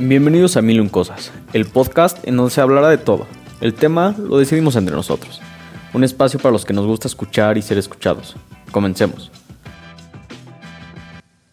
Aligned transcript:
Bienvenidos 0.00 0.56
a 0.56 0.62
Mil 0.62 0.80
Un 0.80 0.88
Cosas, 0.88 1.32
el 1.52 1.66
podcast 1.66 2.24
en 2.24 2.36
donde 2.36 2.52
se 2.52 2.60
hablará 2.60 2.88
de 2.88 2.98
todo. 2.98 3.26
El 3.60 3.74
tema 3.74 4.14
lo 4.16 4.38
decidimos 4.38 4.76
entre 4.76 4.94
nosotros. 4.94 5.40
Un 5.92 6.04
espacio 6.04 6.38
para 6.38 6.52
los 6.52 6.64
que 6.64 6.72
nos 6.72 6.86
gusta 6.86 7.08
escuchar 7.08 7.58
y 7.58 7.62
ser 7.62 7.78
escuchados. 7.78 8.36
Comencemos. 8.70 9.32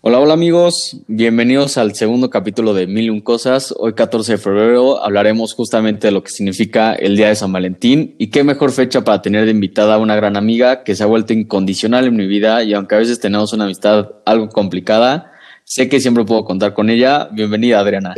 Hola, 0.02 0.20
hola 0.20 0.36
amigos, 0.36 0.98
bienvenidos 1.08 1.80
al 1.80 1.96
segundo 1.96 2.30
capítulo 2.30 2.76
de 2.76 2.86
Mil 2.86 3.10
Un 3.10 3.22
Cosas. 3.22 3.74
Hoy 3.80 3.94
14 3.94 4.34
de 4.34 4.38
febrero 4.38 5.04
hablaremos 5.04 5.56
justamente 5.56 6.06
de 6.06 6.12
lo 6.12 6.22
que 6.22 6.30
significa 6.30 6.94
el 6.94 7.18
Día 7.18 7.30
de 7.30 7.36
San 7.36 7.52
Valentín 7.52 8.14
y 8.20 8.28
qué 8.28 8.44
mejor 8.44 8.72
fecha 8.72 9.04
para 9.04 9.24
tener 9.24 9.46
de 9.46 9.52
invitada 9.52 9.96
a 9.96 9.98
una 9.98 10.16
gran 10.16 10.38
amiga 10.38 10.84
que 10.84 10.94
se 10.94 11.02
ha 11.02 11.08
vuelto 11.08 11.34
incondicional 11.34 12.06
en 12.06 12.16
mi 12.16 12.28
vida 12.28 12.62
y 12.62 12.76
aunque 12.76 12.94
a 12.94 13.00
veces 13.00 13.20
tenemos 13.20 13.54
una 13.54 13.64
amistad 13.64 14.12
algo 14.24 14.50
complicada, 14.50 15.32
Sé 15.68 15.90
que 15.90 16.00
siempre 16.00 16.24
puedo 16.26 16.46
contar 16.46 16.76
con 16.76 16.92
ella. 16.92 17.28
Bienvenida, 17.32 17.80
Adriana. 17.80 18.14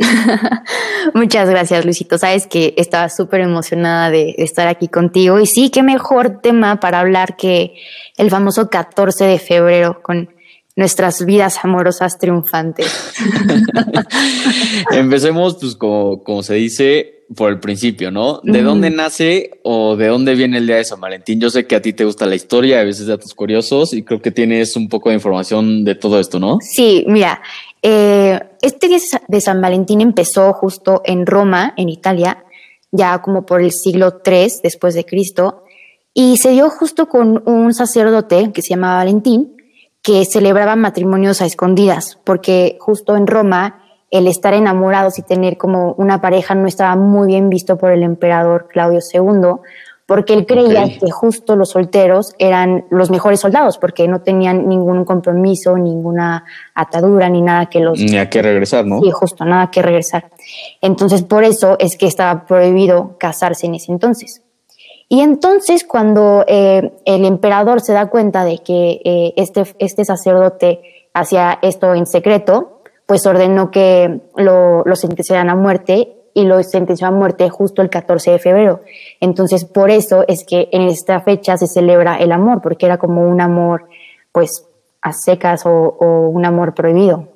Muchas 1.14 1.48
gracias, 1.48 1.82
Luisito. 1.82 2.18
Sabes 2.18 2.46
que 2.46 2.74
estaba 2.76 3.08
súper 3.08 3.40
emocionada 3.40 4.10
de 4.10 4.34
estar 4.36 4.68
aquí 4.68 4.88
contigo. 4.88 5.40
Y 5.40 5.46
sí, 5.46 5.70
qué 5.70 5.82
mejor 5.82 6.42
tema 6.42 6.78
para 6.78 7.00
hablar 7.00 7.36
que 7.36 7.74
el 8.18 8.28
famoso 8.28 8.68
14 8.68 9.24
de 9.24 9.38
febrero 9.38 10.02
con 10.02 10.28
nuestras 10.76 11.24
vidas 11.24 11.64
amorosas 11.64 12.18
triunfantes. 12.18 13.14
Empecemos, 14.92 15.56
pues, 15.58 15.74
como, 15.74 16.22
como 16.22 16.42
se 16.42 16.54
dice, 16.54 17.17
por 17.36 17.50
el 17.50 17.60
principio, 17.60 18.10
¿no? 18.10 18.40
¿De 18.42 18.62
dónde 18.62 18.90
nace 18.90 19.60
o 19.62 19.96
de 19.96 20.06
dónde 20.06 20.34
viene 20.34 20.58
el 20.58 20.66
Día 20.66 20.76
de 20.76 20.84
San 20.84 21.00
Valentín? 21.00 21.40
Yo 21.40 21.50
sé 21.50 21.66
que 21.66 21.76
a 21.76 21.82
ti 21.82 21.92
te 21.92 22.04
gusta 22.04 22.26
la 22.26 22.34
historia, 22.34 22.80
a 22.80 22.84
veces 22.84 23.06
datos 23.06 23.34
curiosos, 23.34 23.92
y 23.92 24.02
creo 24.02 24.22
que 24.22 24.30
tienes 24.30 24.76
un 24.76 24.88
poco 24.88 25.10
de 25.10 25.16
información 25.16 25.84
de 25.84 25.94
todo 25.94 26.18
esto, 26.18 26.40
¿no? 26.40 26.58
Sí, 26.60 27.04
mira, 27.06 27.42
eh, 27.82 28.40
este 28.62 28.88
Día 28.88 28.98
de 29.28 29.40
San 29.40 29.60
Valentín 29.60 30.00
empezó 30.00 30.52
justo 30.54 31.02
en 31.04 31.26
Roma, 31.26 31.74
en 31.76 31.90
Italia, 31.90 32.44
ya 32.90 33.20
como 33.20 33.44
por 33.44 33.60
el 33.60 33.72
siglo 33.72 34.22
III 34.24 34.52
después 34.62 34.94
de 34.94 35.04
Cristo, 35.04 35.64
y 36.14 36.38
se 36.38 36.50
dio 36.50 36.70
justo 36.70 37.08
con 37.08 37.42
un 37.46 37.74
sacerdote 37.74 38.50
que 38.52 38.62
se 38.62 38.70
llamaba 38.70 38.96
Valentín, 38.96 39.54
que 40.02 40.24
celebraba 40.24 40.76
matrimonios 40.76 41.42
a 41.42 41.46
escondidas, 41.46 42.18
porque 42.24 42.78
justo 42.80 43.16
en 43.16 43.26
Roma 43.26 43.84
el 44.10 44.26
estar 44.26 44.54
enamorados 44.54 45.18
y 45.18 45.22
tener 45.22 45.56
como 45.56 45.92
una 45.98 46.20
pareja 46.20 46.54
no 46.54 46.66
estaba 46.66 46.96
muy 46.96 47.26
bien 47.26 47.50
visto 47.50 47.76
por 47.76 47.90
el 47.90 48.02
emperador 48.02 48.68
Claudio 48.68 49.00
II, 49.12 49.60
porque 50.06 50.32
él 50.32 50.46
creía 50.46 50.84
que 50.98 51.10
justo 51.10 51.54
los 51.54 51.70
solteros 51.70 52.34
eran 52.38 52.86
los 52.88 53.10
mejores 53.10 53.40
soldados, 53.40 53.76
porque 53.76 54.08
no 54.08 54.22
tenían 54.22 54.66
ningún 54.66 55.04
compromiso, 55.04 55.76
ninguna 55.76 56.46
atadura, 56.74 57.28
ni 57.28 57.42
nada 57.42 57.66
que 57.66 57.80
los... 57.80 58.00
Ni 58.00 58.16
a 58.16 58.30
qué 58.30 58.40
regresar, 58.40 58.86
¿no? 58.86 59.02
Sí, 59.02 59.10
justo, 59.10 59.44
nada 59.44 59.70
que 59.70 59.82
regresar. 59.82 60.30
Entonces, 60.80 61.22
por 61.24 61.44
eso 61.44 61.76
es 61.78 61.98
que 61.98 62.06
estaba 62.06 62.46
prohibido 62.46 63.16
casarse 63.18 63.66
en 63.66 63.74
ese 63.74 63.92
entonces. 63.92 64.40
Y 65.10 65.20
entonces, 65.20 65.84
cuando 65.84 66.42
eh, 66.48 66.90
el 67.04 67.26
emperador 67.26 67.82
se 67.82 67.92
da 67.92 68.06
cuenta 68.06 68.44
de 68.44 68.60
que 68.60 69.02
eh, 69.04 69.34
este, 69.36 69.64
este 69.78 70.06
sacerdote 70.06 70.80
hacía 71.12 71.58
esto 71.60 71.94
en 71.94 72.06
secreto, 72.06 72.77
pues 73.08 73.24
ordenó 73.24 73.70
que 73.70 74.20
lo, 74.36 74.84
lo 74.84 74.94
sentenciaran 74.94 75.48
a 75.48 75.54
muerte 75.56 76.14
y 76.34 76.44
lo 76.44 76.62
sentenció 76.62 77.06
a 77.06 77.10
muerte 77.10 77.48
justo 77.48 77.80
el 77.80 77.88
14 77.88 78.32
de 78.32 78.38
febrero. 78.38 78.82
Entonces, 79.18 79.64
por 79.64 79.90
eso 79.90 80.26
es 80.28 80.44
que 80.44 80.68
en 80.72 80.82
esta 80.82 81.22
fecha 81.22 81.56
se 81.56 81.66
celebra 81.66 82.18
el 82.18 82.32
amor, 82.32 82.60
porque 82.62 82.84
era 82.84 82.98
como 82.98 83.26
un 83.26 83.40
amor, 83.40 83.88
pues, 84.30 84.66
a 85.00 85.14
secas 85.14 85.62
o, 85.64 85.96
un 86.28 86.44
amor 86.44 86.74
prohibido. 86.74 87.32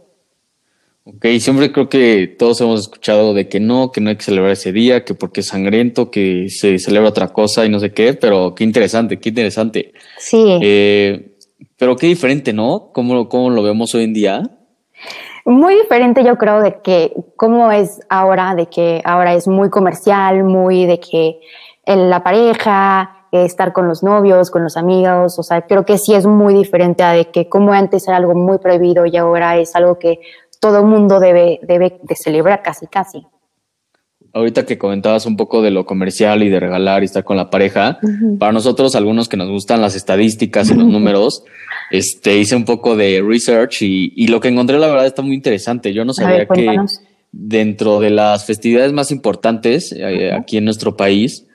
Ok, 1.05 1.25
siempre 1.41 1.73
creo 1.73 1.89
que 1.89 2.29
todos 2.39 2.61
hemos 2.61 2.83
escuchado 2.83 3.33
de 3.33 3.48
que 3.48 3.59
no, 3.59 3.92
que 3.92 4.03
no 4.03 4.11
hay 4.11 4.17
que 4.17 4.25
celebrar 4.25 4.53
ese 4.53 4.73
día, 4.73 5.07
que 5.07 5.14
porque 5.14 5.41
es 5.41 5.46
sangriento, 5.46 6.11
que 6.11 6.51
se 6.51 6.79
celebra 6.79 7.08
otra 7.08 7.33
cosa 7.33 7.64
y 7.64 7.70
no 7.70 7.80
sé 7.80 7.95
qué, 7.95 8.13
pero 8.13 8.55
qué 8.55 8.63
interesante, 8.63 9.19
qué 9.19 9.30
interesante. 9.30 9.95
Sí. 10.19 10.45
Eh, 10.61 11.33
pero 11.79 11.96
qué 11.96 12.08
diferente, 12.08 12.52
¿no? 12.52 12.91
¿Cómo, 12.92 13.27
¿Cómo 13.30 13.48
lo 13.48 13.63
vemos 13.63 13.95
hoy 13.95 14.05
en 14.05 14.13
día? 14.13 14.42
Muy 15.45 15.75
diferente 15.75 16.23
yo 16.25 16.36
creo 16.36 16.61
de 16.61 16.80
que 16.83 17.14
cómo 17.36 17.73
es 17.73 18.01
ahora, 18.08 18.55
de 18.55 18.67
que 18.67 19.03
ahora 19.05 19.35
es 19.35 19.48
muy 19.48 19.70
comercial, 19.70 20.45
muy 20.45 20.86
de 20.86 21.01
que 21.01 21.41
en 21.85 22.11
la 22.11 22.23
pareja, 22.23 23.27
estar 23.33 23.73
con 23.73 23.89
los 23.89 24.02
novios, 24.02 24.51
con 24.51 24.63
los 24.63 24.77
amigos, 24.77 25.39
o 25.39 25.42
sea, 25.42 25.63
creo 25.63 25.85
que 25.85 25.98
sí 25.98 26.14
es 26.14 26.27
muy 26.27 26.55
diferente 26.55 27.02
a 27.02 27.13
de 27.13 27.31
que 27.31 27.48
como 27.48 27.73
antes 27.73 28.07
era 28.07 28.19
algo 28.19 28.35
muy 28.35 28.58
prohibido 28.58 29.07
y 29.07 29.17
ahora 29.17 29.57
es 29.57 29.75
algo 29.75 29.98
que 29.98 30.20
todo 30.61 30.85
mundo 30.85 31.19
debe, 31.19 31.58
debe 31.63 31.98
de 32.02 32.14
celebrar 32.14 32.63
casi, 32.63 32.86
casi 32.86 33.27
ahorita 34.33 34.65
que 34.65 34.79
comentabas 34.79 35.27
un 35.27 35.37
poco 35.37 35.63
de 35.63 35.70
lo 35.70 35.85
comercial 35.85 36.43
y 36.43 36.48
de 36.48 36.61
regalar 36.61 37.03
y 37.03 37.07
estar 37.07 37.25
con 37.25 37.37
la 37.37 37.51
pareja, 37.51 37.98
para 38.39 38.53
nosotros, 38.53 38.95
algunos 38.95 39.29
que 39.29 39.37
nos 39.37 39.48
gustan 39.48 39.81
las 39.81 39.95
estadísticas 39.95 40.70
y 40.70 40.75
los 40.75 40.87
números, 40.87 41.45
este, 41.91 42.39
hice 42.39 42.57
un 42.57 42.65
poco 42.65 42.97
de 42.97 43.23
research 43.27 43.83
y, 43.83 44.27
lo 44.29 44.41
que 44.41 44.48
encontré, 44.48 44.79
la 44.79 44.89
verdad, 44.89 45.07
está 45.07 45.23
muy 45.23 45.35
interesante. 45.35 45.93
Yo 45.93 46.05
no 46.05 46.15
sabía 46.15 46.47
que 46.47 46.77
dentro 47.31 48.01
de 48.01 48.11
las 48.11 48.45
festividades 48.45 48.93
más 48.93 49.11
importantes 49.11 49.93
eh, 49.93 50.33
aquí 50.33 50.57
en 50.57 50.64
nuestro 50.64 50.97
país, 50.97 51.47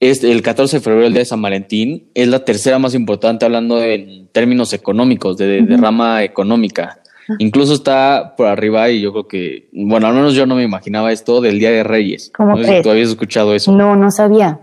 es 0.00 0.24
el 0.24 0.42
14 0.42 0.76
de 0.76 0.82
febrero, 0.82 1.06
el 1.06 1.12
día 1.12 1.20
de 1.20 1.26
San 1.26 1.40
Valentín, 1.40 2.10
es 2.14 2.28
la 2.28 2.44
tercera 2.44 2.78
más 2.78 2.94
importante 2.94 3.44
hablando 3.44 3.82
en 3.82 4.28
términos 4.32 4.72
económicos, 4.72 5.36
de, 5.36 5.62
de 5.62 5.76
rama 5.76 6.24
económica. 6.24 7.00
Incluso 7.38 7.74
está 7.74 8.34
por 8.36 8.46
arriba 8.46 8.90
y 8.90 9.00
yo 9.00 9.12
creo 9.12 9.28
que, 9.28 9.68
bueno, 9.72 10.06
al 10.06 10.14
menos 10.14 10.34
yo 10.34 10.46
no 10.46 10.56
me 10.56 10.62
imaginaba 10.62 11.12
esto 11.12 11.40
del 11.40 11.58
Día 11.58 11.70
de 11.70 11.82
Reyes. 11.82 12.30
¿Cómo 12.36 12.56
no 12.56 12.64
sé 12.64 12.76
si 12.76 12.82
tú 12.82 12.90
habías 12.90 13.08
escuchado 13.08 13.54
eso. 13.54 13.72
No, 13.72 13.96
no 13.96 14.10
sabía. 14.10 14.60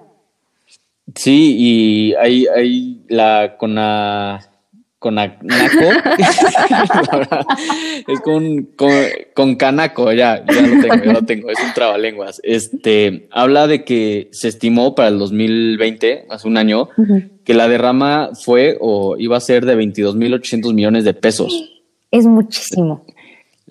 Sí, 1.16 1.56
y 1.58 2.14
hay, 2.16 2.46
hay 2.48 3.02
la 3.10 3.56
con 3.58 3.76
la 3.76 4.52
con 5.02 5.16
Naco. 5.16 5.42
es 8.08 8.22
con, 8.22 8.70
con, 9.34 9.56
Canaco, 9.56 10.14
ya, 10.14 10.46
ya 10.46 10.62
lo 10.62 10.80
tengo, 10.80 11.04
ya 11.04 11.14
lo 11.14 11.24
tengo, 11.24 11.50
es 11.50 11.60
un 11.60 11.74
trabalenguas. 11.74 12.40
Este 12.44 13.28
habla 13.32 13.66
de 13.66 13.84
que 13.84 14.30
se 14.32 14.48
estimó 14.48 14.94
para 14.94 15.08
el 15.08 15.18
2020, 15.18 16.28
hace 16.30 16.48
un 16.48 16.56
año, 16.56 16.88
que 17.44 17.56
la 17.56 17.68
derrama 17.68 18.30
fue 18.36 18.78
o 18.80 19.18
iba 19.18 19.38
a 19.38 19.40
ser 19.40 19.66
de 19.66 19.76
22.800 19.76 20.72
millones 20.76 21.04
de 21.04 21.16
pesos 21.16 21.81
es 22.12 22.26
muchísimo. 22.26 23.06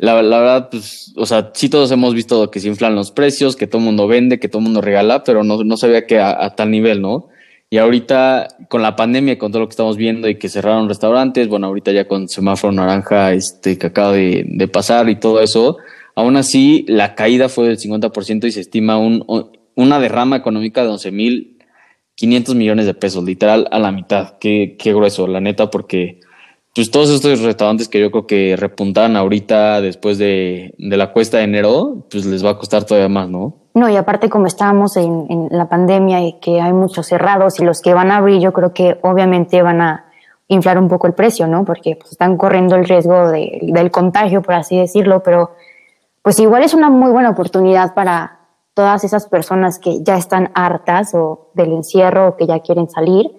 La, 0.00 0.14
verdad, 0.14 0.70
pues, 0.70 1.12
o 1.16 1.26
sea, 1.26 1.50
sí 1.52 1.68
todos 1.68 1.90
hemos 1.90 2.14
visto 2.14 2.50
que 2.50 2.58
se 2.58 2.68
inflan 2.68 2.94
los 2.94 3.10
precios, 3.10 3.54
que 3.54 3.66
todo 3.66 3.80
el 3.80 3.84
mundo 3.84 4.08
vende, 4.08 4.40
que 4.40 4.48
todo 4.48 4.60
el 4.60 4.64
mundo 4.64 4.80
regala, 4.80 5.24
pero 5.24 5.44
no, 5.44 5.62
no 5.62 5.76
sabía 5.76 6.06
que 6.06 6.18
a, 6.18 6.54
tal 6.56 6.70
nivel, 6.70 7.02
¿no? 7.02 7.28
Y 7.68 7.76
ahorita, 7.76 8.48
con 8.68 8.80
la 8.80 8.96
pandemia, 8.96 9.36
con 9.36 9.52
todo 9.52 9.60
lo 9.60 9.68
que 9.68 9.74
estamos 9.74 9.98
viendo 9.98 10.26
y 10.26 10.36
que 10.36 10.48
cerraron 10.48 10.88
restaurantes, 10.88 11.48
bueno, 11.48 11.66
ahorita 11.66 11.92
ya 11.92 12.08
con 12.08 12.28
semáforo 12.28 12.72
naranja, 12.72 13.34
este, 13.34 13.76
que 13.76 13.88
acaba 13.88 14.12
de, 14.12 14.44
de 14.48 14.68
pasar 14.68 15.08
y 15.10 15.16
todo 15.16 15.42
eso, 15.42 15.76
aún 16.14 16.36
así, 16.38 16.86
la 16.88 17.14
caída 17.14 17.50
fue 17.50 17.68
del 17.68 17.78
50% 17.78 18.46
y 18.46 18.52
se 18.52 18.60
estima 18.60 18.96
un, 18.96 19.24
una 19.74 20.00
derrama 20.00 20.36
económica 20.36 20.82
de 20.82 20.88
11.500 20.88 22.54
millones 22.54 22.86
de 22.86 22.94
pesos, 22.94 23.22
literal, 23.22 23.68
a 23.70 23.78
la 23.78 23.92
mitad. 23.92 24.38
Qué, 24.38 24.76
qué 24.78 24.94
grueso, 24.94 25.26
la 25.26 25.40
neta, 25.40 25.70
porque 25.70 26.20
pues 26.74 26.90
todos 26.90 27.10
estos 27.10 27.40
restaurantes 27.42 27.88
que 27.88 28.00
yo 28.00 28.10
creo 28.10 28.26
que 28.26 28.56
repuntan 28.56 29.16
ahorita 29.16 29.80
después 29.80 30.18
de, 30.18 30.74
la 30.78 31.12
cuesta 31.12 31.38
de 31.38 31.44
enero, 31.44 32.06
pues 32.10 32.26
les 32.26 32.44
va 32.44 32.50
a 32.50 32.58
costar 32.58 32.84
todavía 32.84 33.08
más, 33.08 33.28
¿no? 33.28 33.54
No, 33.74 33.88
y 33.88 33.96
aparte 33.96 34.28
como 34.28 34.46
estábamos 34.46 34.96
en, 34.96 35.48
la 35.50 35.68
pandemia 35.68 36.22
y 36.22 36.38
que 36.40 36.60
hay 36.60 36.72
muchos 36.72 37.08
cerrados 37.08 37.58
y 37.58 37.64
los 37.64 37.80
que 37.80 37.94
van 37.94 38.10
a 38.10 38.18
abrir, 38.18 38.40
yo 38.40 38.52
creo 38.52 38.72
que 38.72 38.98
obviamente 39.02 39.62
van 39.62 39.80
a 39.80 40.04
inflar 40.48 40.78
un 40.78 40.88
poco 40.88 41.06
el 41.06 41.14
precio, 41.14 41.46
¿no? 41.46 41.64
Porque 41.64 41.96
pues, 41.96 42.12
están 42.12 42.36
corriendo 42.36 42.76
el 42.76 42.84
riesgo 42.84 43.30
del 43.30 43.90
contagio, 43.90 44.42
por 44.42 44.54
así 44.54 44.78
decirlo, 44.78 45.22
pero 45.22 45.52
pues 46.22 46.38
igual 46.38 46.62
es 46.62 46.74
una 46.74 46.90
muy 46.90 47.10
buena 47.10 47.30
oportunidad 47.30 47.94
para 47.94 48.40
todas 48.74 49.02
esas 49.04 49.26
personas 49.26 49.78
que 49.78 50.02
ya 50.02 50.16
están 50.16 50.50
hartas 50.54 51.14
o 51.14 51.50
del 51.54 51.72
encierro 51.72 52.28
o 52.28 52.36
que 52.36 52.46
ya 52.46 52.60
quieren 52.60 52.88
salir 52.88 53.30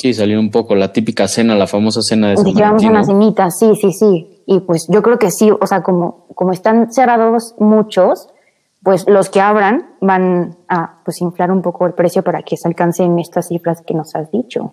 Sí, 0.00 0.14
salió 0.14 0.40
un 0.40 0.50
poco 0.50 0.74
la 0.74 0.94
típica 0.94 1.28
cena, 1.28 1.54
la 1.54 1.66
famosa 1.66 2.00
cena 2.00 2.30
de 2.30 2.38
San 2.38 2.54
Llevamos 2.54 2.82
una 2.84 3.04
cenita, 3.04 3.50
sí, 3.50 3.72
sí, 3.78 3.92
sí. 3.92 4.42
Y 4.46 4.60
pues 4.60 4.86
yo 4.88 5.02
creo 5.02 5.18
que 5.18 5.30
sí, 5.30 5.50
o 5.50 5.66
sea, 5.66 5.82
como, 5.82 6.26
como 6.34 6.54
están 6.54 6.90
cerrados 6.90 7.54
muchos, 7.58 8.28
pues 8.82 9.04
los 9.06 9.28
que 9.28 9.42
abran 9.42 9.90
van 10.00 10.56
a 10.70 11.02
pues 11.04 11.20
inflar 11.20 11.50
un 11.50 11.60
poco 11.60 11.86
el 11.86 11.92
precio 11.92 12.22
para 12.22 12.40
que 12.40 12.56
se 12.56 12.66
alcancen 12.66 13.18
estas 13.18 13.48
cifras 13.48 13.82
que 13.86 13.92
nos 13.92 14.14
has 14.14 14.30
dicho. 14.30 14.72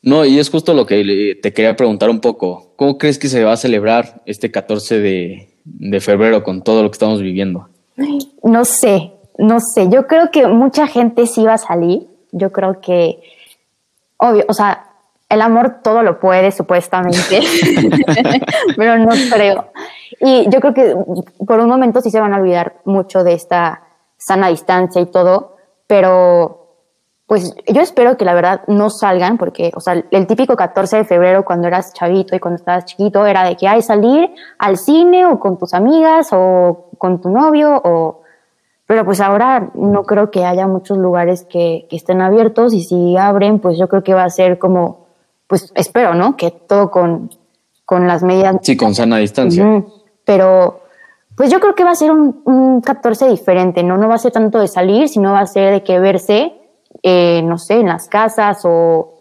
No, 0.00 0.24
y 0.24 0.38
es 0.38 0.48
justo 0.48 0.72
lo 0.72 0.86
que 0.86 1.38
te 1.42 1.52
quería 1.52 1.76
preguntar 1.76 2.08
un 2.08 2.20
poco. 2.20 2.72
¿Cómo 2.76 2.96
crees 2.96 3.18
que 3.18 3.28
se 3.28 3.44
va 3.44 3.52
a 3.52 3.58
celebrar 3.58 4.22
este 4.24 4.50
14 4.50 4.98
de, 4.98 5.50
de 5.64 6.00
febrero 6.00 6.42
con 6.42 6.62
todo 6.62 6.82
lo 6.82 6.88
que 6.90 6.94
estamos 6.94 7.20
viviendo? 7.20 7.68
No 8.42 8.64
sé, 8.64 9.12
no 9.36 9.60
sé. 9.60 9.90
Yo 9.90 10.06
creo 10.06 10.30
que 10.30 10.46
mucha 10.46 10.86
gente 10.86 11.26
sí 11.26 11.44
va 11.44 11.52
a 11.52 11.58
salir. 11.58 12.06
Yo 12.32 12.50
creo 12.50 12.80
que 12.80 13.20
obvio, 14.18 14.44
o 14.48 14.52
sea, 14.52 14.84
el 15.28 15.42
amor 15.42 15.80
todo 15.82 16.02
lo 16.02 16.20
puede, 16.20 16.52
supuestamente, 16.52 17.40
pero 18.76 18.98
no 18.98 19.10
creo. 19.32 19.70
Y 20.20 20.48
yo 20.50 20.60
creo 20.60 20.74
que 20.74 20.96
por 21.46 21.60
un 21.60 21.68
momento 21.68 22.00
sí 22.00 22.10
se 22.10 22.20
van 22.20 22.32
a 22.32 22.38
olvidar 22.38 22.76
mucho 22.84 23.24
de 23.24 23.34
esta 23.34 23.82
sana 24.16 24.48
distancia 24.48 25.00
y 25.00 25.06
todo, 25.06 25.56
pero 25.86 26.58
pues 27.26 27.54
yo 27.66 27.82
espero 27.82 28.16
que 28.16 28.24
la 28.24 28.32
verdad 28.32 28.62
no 28.68 28.88
salgan, 28.88 29.36
porque, 29.36 29.70
o 29.74 29.80
sea, 29.80 30.02
el 30.10 30.26
típico 30.26 30.56
14 30.56 30.96
de 30.96 31.04
febrero 31.04 31.44
cuando 31.44 31.68
eras 31.68 31.92
chavito 31.92 32.34
y 32.34 32.40
cuando 32.40 32.56
estabas 32.56 32.86
chiquito 32.86 33.26
era 33.26 33.44
de 33.44 33.54
que 33.54 33.68
hay 33.68 33.82
salir 33.82 34.30
al 34.58 34.78
cine 34.78 35.26
o 35.26 35.38
con 35.38 35.58
tus 35.58 35.74
amigas 35.74 36.28
o 36.32 36.88
con 36.96 37.20
tu 37.20 37.28
novio 37.30 37.80
o... 37.84 38.22
Pero 38.88 39.04
pues 39.04 39.20
ahora 39.20 39.70
no 39.74 40.02
creo 40.02 40.32
que 40.32 40.44
haya 40.44 40.66
muchos 40.66 40.98
lugares 40.98 41.46
que, 41.48 41.86
que 41.88 41.94
estén 41.94 42.20
abiertos 42.20 42.74
y 42.74 42.82
si 42.82 43.16
abren, 43.16 43.60
pues 43.60 43.78
yo 43.78 43.86
creo 43.88 44.02
que 44.02 44.14
va 44.14 44.24
a 44.24 44.30
ser 44.30 44.58
como, 44.58 45.06
pues 45.46 45.70
espero, 45.76 46.14
¿no? 46.14 46.36
Que 46.36 46.50
todo 46.50 46.90
con, 46.90 47.30
con 47.84 48.08
las 48.08 48.24
medidas... 48.24 48.56
Sí, 48.62 48.76
con 48.76 48.96
sana 48.96 49.18
distancia. 49.18 49.84
Pero 50.24 50.80
pues 51.36 51.52
yo 51.52 51.60
creo 51.60 51.76
que 51.76 51.84
va 51.84 51.92
a 51.92 51.94
ser 51.94 52.10
un, 52.10 52.42
un 52.44 52.80
14 52.80 53.28
diferente, 53.28 53.84
¿no? 53.84 53.96
No 53.96 54.08
va 54.08 54.16
a 54.16 54.18
ser 54.18 54.32
tanto 54.32 54.58
de 54.58 54.66
salir, 54.66 55.08
sino 55.08 55.30
va 55.30 55.40
a 55.40 55.46
ser 55.46 55.70
de 55.72 55.84
que 55.84 56.00
verse 56.00 56.58
eh, 57.02 57.42
no 57.44 57.58
sé, 57.58 57.80
en 57.80 57.88
las 57.88 58.08
casas 58.08 58.60
o... 58.64 59.14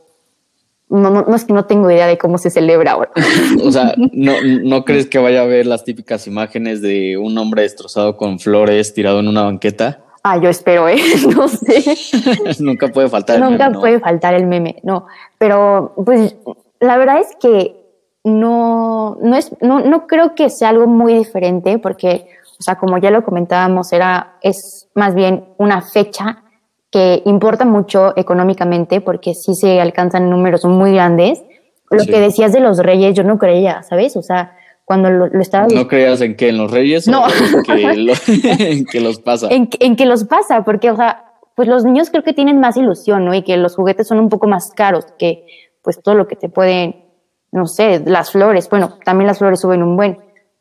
No, 0.90 1.10
no, 1.10 1.36
es 1.36 1.44
que 1.44 1.54
no 1.54 1.66
tengo 1.66 1.92
idea 1.92 2.08
de 2.08 2.18
cómo 2.18 2.38
se 2.38 2.50
celebra 2.50 2.94
ahora. 2.94 3.12
o 3.64 3.72
sea, 3.72 3.94
¿no, 4.14 4.34
¿no 4.42 4.86
crees 4.86 5.08
que 5.08 5.20
vaya 5.20 5.42
a 5.42 5.46
ver 5.46 5.66
las 5.66 5.84
típicas 5.84 6.28
imágenes 6.28 6.82
de 6.82 7.18
un 7.18 7.38
hombre 7.38 7.64
destrozado 7.64 8.16
con 8.16 8.40
flores 8.40 8.94
tirado 8.94 9.20
en 9.20 9.28
una 9.28 9.44
banqueta? 9.44 10.06
Ah, 10.24 10.38
yo 10.38 10.50
espero, 10.50 10.88
¿eh? 10.88 10.98
No 11.36 11.48
sé. 11.48 11.84
Nunca 12.60 12.88
puede 12.88 13.10
faltar 13.10 13.38
el 13.38 13.44
Nunca 13.44 13.70
meme, 13.70 13.80
puede 13.80 14.00
faltar 14.00 14.34
el 14.34 14.46
meme, 14.46 14.78
no. 14.84 15.08
Pero, 15.38 15.94
pues, 16.06 16.36
la 16.80 16.98
verdad 16.98 17.20
es 17.20 17.36
que 17.40 17.76
no, 18.24 19.18
no, 19.22 19.36
es, 19.36 19.52
no, 19.62 19.80
no 19.80 20.08
creo 20.08 20.36
que 20.36 20.50
sea 20.50 20.70
algo 20.70 20.88
muy 20.88 21.14
diferente 21.14 21.80
porque, 21.80 22.28
o 22.60 22.62
sea, 22.62 22.76
como 22.76 22.98
ya 22.98 23.12
lo 23.12 23.24
comentábamos, 23.24 23.92
era, 23.94 24.36
es 24.42 24.90
más 24.96 25.16
bien 25.16 25.46
una 25.58 25.82
fecha 25.82 26.44
que 26.92 27.22
importa 27.26 27.66
mucho 27.66 28.14
económicamente 28.16 29.02
porque 29.02 29.34
sí 29.34 29.56
se 29.56 29.82
alcanzan 29.82 30.30
números 30.30 30.66
muy 30.66 30.94
grandes. 30.94 31.44
Lo 31.90 32.06
que 32.06 32.20
decías 32.20 32.52
de 32.52 32.60
los 32.60 32.80
reyes, 32.80 33.16
yo 33.16 33.24
no 33.24 33.38
creía, 33.38 33.84
¿sabes? 33.84 34.16
O 34.18 34.22
sea, 34.22 34.58
cuando 34.84 35.10
lo, 35.10 35.42
estaba... 35.42 35.68
¿No 35.68 35.88
creías 35.88 36.22
en 36.22 36.36
que 36.36 36.50
en 36.50 36.58
los 36.58 36.72
reyes? 36.72 37.08
No. 37.08 37.26
en, 37.68 38.86
que 38.86 39.00
los 39.00 39.20
pasa. 39.20 39.48
En, 39.50 39.70
en, 39.80 39.96
que 39.96 40.06
los 40.06 40.26
pasa, 40.26 40.64
porque, 40.64 40.92
o 40.92 40.96
sea, 40.96 41.26
pues 41.56 41.68
los 41.68 41.84
niños 41.84 42.10
creo 42.10 42.24
que 42.24 42.34
tienen 42.34 42.60
más 42.60 42.78
ilusión, 42.78 43.26
¿no? 43.26 43.34
Y 43.34 43.42
que 43.42 43.58
los 43.58 43.76
juguetes 43.76 44.08
son 44.08 44.20
un 44.20 44.30
poco 44.30 44.48
más 44.48 44.72
caros 44.72 45.06
que, 45.18 45.46
pues, 45.82 46.02
todo 46.02 46.16
lo 46.16 46.28
que 46.28 46.36
te 46.36 46.50
pueden, 46.50 47.06
no 47.52 47.68
sé, 47.68 48.02
las 48.06 48.32
flores. 48.32 48.70
Bueno, 48.70 48.98
también 49.04 49.28
las 49.28 49.40
flores 49.40 49.60
suben 49.60 49.84
un 49.84 49.96
buen. 49.96 50.20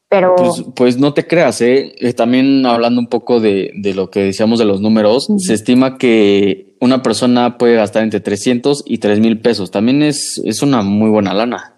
Pero... 0.08 0.36
Pues, 0.36 0.64
pues, 0.74 0.98
no 0.98 1.14
te 1.14 1.26
creas, 1.26 1.60
¿eh? 1.60 1.94
¿eh? 1.98 2.12
También 2.12 2.64
hablando 2.64 3.00
un 3.00 3.08
poco 3.08 3.40
de, 3.40 3.72
de, 3.74 3.94
lo 3.94 4.10
que 4.10 4.20
decíamos 4.20 4.58
de 4.58 4.64
los 4.64 4.80
números, 4.80 5.28
se 5.38 5.54
estima 5.54 5.98
que 5.98 6.76
una 6.80 7.02
persona 7.02 7.58
puede 7.58 7.74
gastar 7.74 8.04
entre 8.04 8.20
300 8.20 8.84
y 8.86 8.98
3 8.98 9.20
mil 9.20 9.40
pesos. 9.40 9.70
También 9.70 10.02
es, 10.02 10.40
es 10.44 10.62
una 10.62 10.82
muy 10.82 11.10
buena 11.10 11.34
lana. 11.34 11.72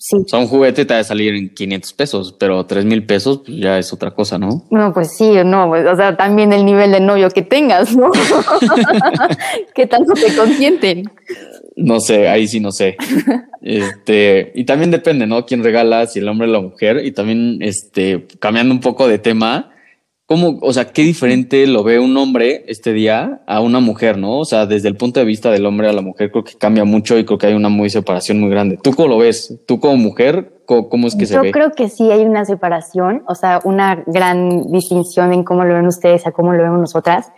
Sí. 0.00 0.16
O 0.24 0.28
sea, 0.28 0.38
un 0.38 0.46
juguete 0.46 0.84
te 0.84 0.94
va 0.94 1.00
a 1.00 1.04
salir 1.04 1.34
en 1.34 1.52
500 1.52 1.92
pesos, 1.92 2.36
pero 2.38 2.64
3 2.64 2.84
mil 2.84 3.04
pesos 3.04 3.38
pues 3.44 3.58
ya 3.58 3.78
es 3.78 3.92
otra 3.92 4.12
cosa, 4.12 4.38
¿no? 4.38 4.62
No, 4.70 4.92
pues 4.92 5.16
sí, 5.16 5.32
no, 5.44 5.66
pues, 5.68 5.84
o 5.88 5.96
sea, 5.96 6.16
también 6.16 6.52
el 6.52 6.64
nivel 6.64 6.92
de 6.92 7.00
novio 7.00 7.28
que 7.30 7.42
tengas, 7.42 7.96
¿no? 7.96 8.12
¿Qué 9.74 9.88
tanto 9.88 10.12
te 10.14 10.36
consienten? 10.36 11.02
No 11.78 12.00
sé, 12.00 12.28
ahí 12.28 12.48
sí 12.48 12.60
no 12.60 12.72
sé. 12.72 12.96
Este, 13.60 14.52
y 14.54 14.64
también 14.64 14.90
depende, 14.90 15.26
¿no? 15.26 15.44
Quién 15.44 15.62
regala, 15.62 16.06
si 16.06 16.20
el 16.20 16.28
hombre 16.28 16.48
o 16.48 16.52
la 16.52 16.60
mujer. 16.60 17.04
Y 17.04 17.10
también, 17.10 17.58
este, 17.60 18.26
cambiando 18.38 18.72
un 18.72 18.80
poco 18.80 19.08
de 19.08 19.18
tema, 19.18 19.72
¿cómo, 20.24 20.58
o 20.62 20.72
sea, 20.72 20.86
qué 20.86 21.02
diferente 21.02 21.66
lo 21.66 21.82
ve 21.82 21.98
un 21.98 22.16
hombre 22.16 22.64
este 22.68 22.94
día 22.94 23.42
a 23.46 23.60
una 23.60 23.80
mujer, 23.80 24.16
¿no? 24.16 24.38
O 24.38 24.44
sea, 24.46 24.64
desde 24.64 24.88
el 24.88 24.96
punto 24.96 25.20
de 25.20 25.26
vista 25.26 25.50
del 25.50 25.66
hombre 25.66 25.88
a 25.88 25.92
la 25.92 26.00
mujer, 26.00 26.30
creo 26.30 26.44
que 26.44 26.54
cambia 26.54 26.84
mucho 26.84 27.18
y 27.18 27.24
creo 27.26 27.36
que 27.36 27.48
hay 27.48 27.54
una 27.54 27.68
muy 27.68 27.90
separación 27.90 28.40
muy 28.40 28.48
grande. 28.48 28.78
¿Tú 28.82 28.92
cómo 28.92 29.08
lo 29.08 29.18
ves? 29.18 29.58
¿Tú 29.66 29.80
como 29.80 29.96
mujer, 29.96 30.62
cómo, 30.64 31.08
es 31.08 31.16
que 31.16 31.26
se 31.26 31.38
ve? 31.38 31.48
Yo 31.48 31.52
creo 31.52 31.72
que 31.72 31.90
sí 31.90 32.10
hay 32.10 32.22
una 32.22 32.46
separación, 32.46 33.22
o 33.26 33.34
sea, 33.34 33.60
una 33.64 34.02
gran 34.06 34.70
distinción 34.70 35.32
en 35.34 35.44
cómo 35.44 35.64
lo 35.64 35.74
ven 35.74 35.86
ustedes 35.86 36.26
a 36.26 36.32
cómo 36.32 36.54
lo 36.54 36.62
vemos 36.62 36.78
nosotras. 36.78 37.32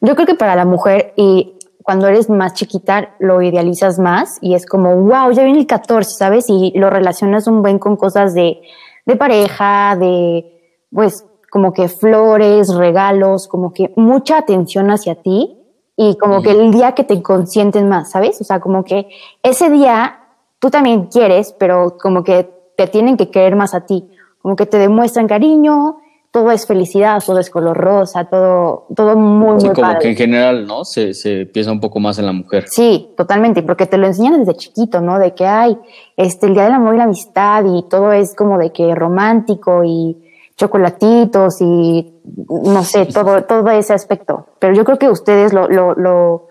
Yo 0.00 0.16
creo 0.16 0.26
que 0.26 0.34
para 0.34 0.56
la 0.56 0.64
mujer, 0.64 1.12
y 1.16 1.54
cuando 1.82 2.08
eres 2.08 2.28
más 2.28 2.54
chiquita 2.54 3.14
lo 3.18 3.42
idealizas 3.42 3.98
más 3.98 4.38
y 4.40 4.54
es 4.54 4.66
como, 4.66 4.94
wow, 4.96 5.32
ya 5.32 5.44
viene 5.44 5.60
el 5.60 5.66
14, 5.66 6.14
¿sabes? 6.14 6.46
Y 6.48 6.72
lo 6.76 6.90
relacionas 6.90 7.46
un 7.46 7.62
buen 7.62 7.78
con 7.78 7.96
cosas 7.96 8.34
de, 8.34 8.60
de 9.06 9.16
pareja, 9.16 9.96
de, 9.96 10.78
pues, 10.92 11.24
como 11.50 11.72
que 11.72 11.88
flores, 11.88 12.74
regalos, 12.74 13.48
como 13.48 13.72
que 13.72 13.92
mucha 13.96 14.38
atención 14.38 14.90
hacia 14.90 15.16
ti 15.16 15.56
y 15.96 16.16
como 16.16 16.42
que 16.42 16.52
el 16.52 16.70
día 16.70 16.92
que 16.92 17.04
te 17.04 17.20
consienten 17.22 17.88
más, 17.88 18.10
¿sabes? 18.10 18.40
O 18.40 18.44
sea, 18.44 18.60
como 18.60 18.84
que 18.84 19.08
ese 19.42 19.68
día 19.68 20.20
tú 20.58 20.70
también 20.70 21.06
quieres, 21.06 21.54
pero 21.58 21.96
como 22.00 22.22
que 22.24 22.48
te 22.76 22.86
tienen 22.86 23.16
que 23.16 23.30
querer 23.30 23.56
más 23.56 23.74
a 23.74 23.84
ti, 23.84 24.08
como 24.40 24.56
que 24.56 24.66
te 24.66 24.78
demuestran 24.78 25.26
cariño, 25.26 25.99
todo 26.30 26.52
es 26.52 26.66
felicidad, 26.66 27.22
todo 27.24 27.40
es 27.40 27.50
color 27.50 27.76
rosa, 27.76 28.24
todo, 28.26 28.86
todo 28.94 29.16
muy, 29.16 29.60
sí, 29.60 29.66
muy 29.66 29.74
como 29.74 29.98
que 29.98 30.10
en 30.10 30.16
general, 30.16 30.66
¿no? 30.66 30.84
Se, 30.84 31.12
se 31.12 31.46
piensa 31.46 31.72
un 31.72 31.80
poco 31.80 31.98
más 31.98 32.18
en 32.18 32.26
la 32.26 32.32
mujer. 32.32 32.68
Sí, 32.68 33.10
totalmente, 33.16 33.62
porque 33.62 33.86
te 33.86 33.98
lo 33.98 34.06
enseñan 34.06 34.44
desde 34.44 34.56
chiquito, 34.56 35.00
¿no? 35.00 35.18
De 35.18 35.34
que 35.34 35.44
hay 35.44 35.76
este, 36.16 36.46
el 36.46 36.54
Día 36.54 36.64
del 36.64 36.74
Amor 36.74 36.94
y 36.94 36.98
la 36.98 37.04
Amistad 37.04 37.64
y 37.64 37.82
todo 37.88 38.12
es 38.12 38.36
como 38.36 38.58
de 38.58 38.72
que 38.72 38.94
romántico 38.94 39.82
y 39.84 40.16
chocolatitos 40.56 41.60
y 41.60 42.14
no 42.48 42.84
sé, 42.84 43.06
todo, 43.06 43.42
todo 43.44 43.68
ese 43.70 43.92
aspecto. 43.92 44.46
Pero 44.60 44.74
yo 44.74 44.84
creo 44.84 44.98
que 44.98 45.08
ustedes 45.08 45.52
lo, 45.52 45.68
lo, 45.68 45.94
lo, 45.94 46.48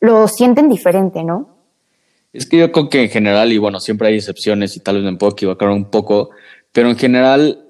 lo 0.00 0.28
sienten 0.28 0.68
diferente, 0.68 1.24
¿no? 1.24 1.48
Es 2.34 2.46
que 2.46 2.58
yo 2.58 2.70
creo 2.70 2.90
que 2.90 3.04
en 3.04 3.08
general, 3.08 3.50
y 3.50 3.58
bueno, 3.58 3.80
siempre 3.80 4.08
hay 4.08 4.16
excepciones 4.16 4.76
y 4.76 4.80
tal 4.80 4.96
vez 4.96 5.04
me 5.04 5.16
puedo 5.16 5.32
equivocar 5.32 5.70
un 5.70 5.86
poco, 5.86 6.30
pero 6.72 6.90
en 6.90 6.96
general 6.96 7.69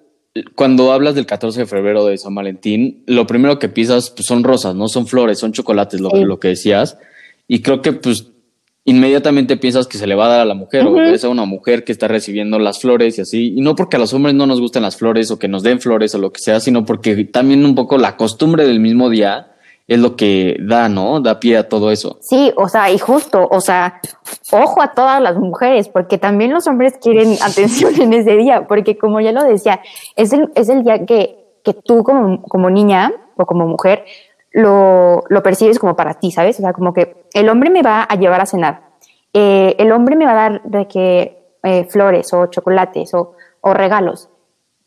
cuando 0.54 0.92
hablas 0.92 1.14
del 1.14 1.26
14 1.26 1.60
de 1.60 1.66
febrero 1.66 2.04
de 2.06 2.16
San 2.18 2.34
Valentín, 2.34 3.02
lo 3.06 3.26
primero 3.26 3.58
que 3.58 3.68
pisas 3.68 4.10
pues, 4.10 4.26
son 4.26 4.44
rosas, 4.44 4.74
no 4.74 4.88
son 4.88 5.06
flores, 5.06 5.38
son 5.38 5.52
chocolates, 5.52 6.00
lo, 6.00 6.10
lo 6.10 6.38
que 6.38 6.48
decías. 6.48 6.98
Y 7.48 7.62
creo 7.62 7.82
que 7.82 7.92
pues 7.92 8.28
inmediatamente 8.84 9.56
piensas 9.56 9.86
que 9.86 9.98
se 9.98 10.06
le 10.06 10.14
va 10.14 10.26
a 10.26 10.30
dar 10.30 10.40
a 10.40 10.44
la 10.44 10.54
mujer 10.54 10.86
o 10.86 11.00
es 11.00 11.24
a 11.24 11.28
una 11.28 11.44
mujer 11.44 11.84
que 11.84 11.92
está 11.92 12.08
recibiendo 12.08 12.58
las 12.58 12.80
flores 12.80 13.18
y 13.18 13.22
así. 13.22 13.54
Y 13.56 13.60
no 13.60 13.74
porque 13.74 13.96
a 13.96 13.98
los 13.98 14.14
hombres 14.14 14.34
no 14.34 14.46
nos 14.46 14.60
gusten 14.60 14.82
las 14.82 14.96
flores 14.96 15.30
o 15.30 15.38
que 15.38 15.48
nos 15.48 15.62
den 15.62 15.80
flores 15.80 16.14
o 16.14 16.18
lo 16.18 16.32
que 16.32 16.40
sea, 16.40 16.60
sino 16.60 16.84
porque 16.84 17.24
también 17.24 17.64
un 17.64 17.74
poco 17.74 17.98
la 17.98 18.16
costumbre 18.16 18.66
del 18.66 18.80
mismo 18.80 19.10
día 19.10 19.52
es 19.86 19.98
lo 19.98 20.14
que 20.14 20.56
da, 20.60 20.88
¿no? 20.88 21.20
Da 21.20 21.40
pie 21.40 21.56
a 21.56 21.68
todo 21.68 21.90
eso. 21.90 22.18
Sí, 22.22 22.52
o 22.56 22.68
sea, 22.68 22.92
y 22.92 22.98
justo, 22.98 23.48
o 23.50 23.60
sea, 23.60 24.00
ojo 24.52 24.82
a 24.82 24.92
todas 24.92 25.20
las 25.20 25.36
mujeres, 25.36 25.88
porque 25.88 26.18
también 26.18 26.52
los 26.52 26.66
hombres 26.66 26.98
quieren 27.00 27.36
atención 27.42 28.00
en 28.00 28.12
ese 28.12 28.36
día, 28.36 28.66
porque 28.66 28.96
como 28.96 29.20
ya 29.20 29.32
lo 29.32 29.42
decía, 29.44 29.80
es 30.16 30.32
el, 30.32 30.50
es 30.54 30.68
el 30.68 30.84
día 30.84 31.04
que, 31.06 31.44
que 31.64 31.74
tú 31.74 32.02
como, 32.02 32.42
como 32.42 32.70
niña 32.70 33.12
o 33.36 33.46
como 33.46 33.66
mujer 33.66 34.04
lo, 34.52 35.22
lo, 35.28 35.42
percibes 35.42 35.78
como 35.78 35.94
para 35.94 36.14
ti, 36.14 36.32
¿sabes? 36.32 36.58
O 36.58 36.62
sea, 36.62 36.72
como 36.72 36.92
que 36.92 37.24
el 37.34 37.48
hombre 37.48 37.70
me 37.70 37.82
va 37.82 38.02
a 38.02 38.16
llevar 38.16 38.40
a 38.40 38.46
cenar, 38.46 38.82
eh, 39.32 39.76
el 39.78 39.92
hombre 39.92 40.16
me 40.16 40.26
va 40.26 40.32
a 40.32 40.50
dar 40.50 40.62
de 40.64 40.88
que 40.88 41.54
eh, 41.62 41.84
flores 41.84 42.32
o 42.32 42.46
chocolates 42.46 43.14
o, 43.14 43.34
o 43.60 43.74
regalos, 43.74 44.28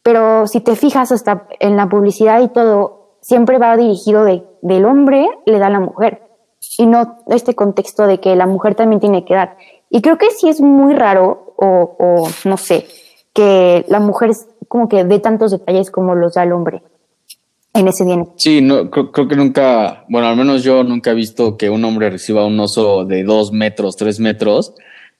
pero 0.02 0.48
si 0.48 0.60
te 0.60 0.76
fijas 0.76 1.12
hasta 1.12 1.48
en 1.60 1.78
la 1.78 1.88
publicidad 1.88 2.42
y 2.42 2.50
todo, 2.50 3.18
siempre 3.22 3.58
va 3.58 3.78
dirigido 3.78 4.26
de, 4.26 4.44
del 4.62 4.86
hombre 4.86 5.30
le 5.46 5.60
da 5.60 5.68
a 5.68 5.70
la 5.70 5.80
mujer 5.80 6.33
y 6.78 6.86
no 6.86 7.20
este 7.28 7.56
contexto 7.56 8.08
de 8.08 8.20
que 8.20 8.36
la 8.36 8.46
mujer 8.46 8.76
también 8.76 9.00
tiene 9.00 9.26
que 9.26 9.36
dar. 9.36 9.58
Y 9.90 10.02
creo 10.02 10.18
que 10.18 10.32
sí 10.32 10.50
es 10.50 10.62
muy 10.62 10.94
raro 10.94 11.54
o, 11.58 11.96
o 12.00 12.30
no 12.46 12.58
sé, 12.58 12.88
que 13.34 13.86
la 13.88 14.00
mujer 14.00 14.32
como 14.68 14.90
que 14.90 15.04
dé 15.04 15.20
tantos 15.20 15.52
detalles 15.52 15.92
como 15.92 16.16
los 16.16 16.34
da 16.34 16.44
el 16.44 16.54
hombre 16.54 16.84
en 17.74 17.88
ese 17.88 18.06
día. 18.06 18.26
Sí, 18.36 18.62
no, 18.62 18.90
creo, 18.90 19.12
creo, 19.12 19.28
que 19.28 19.36
nunca, 19.36 20.06
bueno, 20.10 20.28
al 20.28 20.38
menos 20.38 20.64
yo 20.64 20.84
nunca 20.84 21.12
he 21.12 21.16
visto 21.16 21.58
que 21.58 21.70
un 21.70 21.84
hombre 21.86 22.10
reciba 22.10 22.46
un 22.46 22.60
oso 22.60 23.06
de 23.06 23.24
dos 23.24 23.52
metros, 23.52 23.96
tres 23.96 24.20
metros 24.20 24.74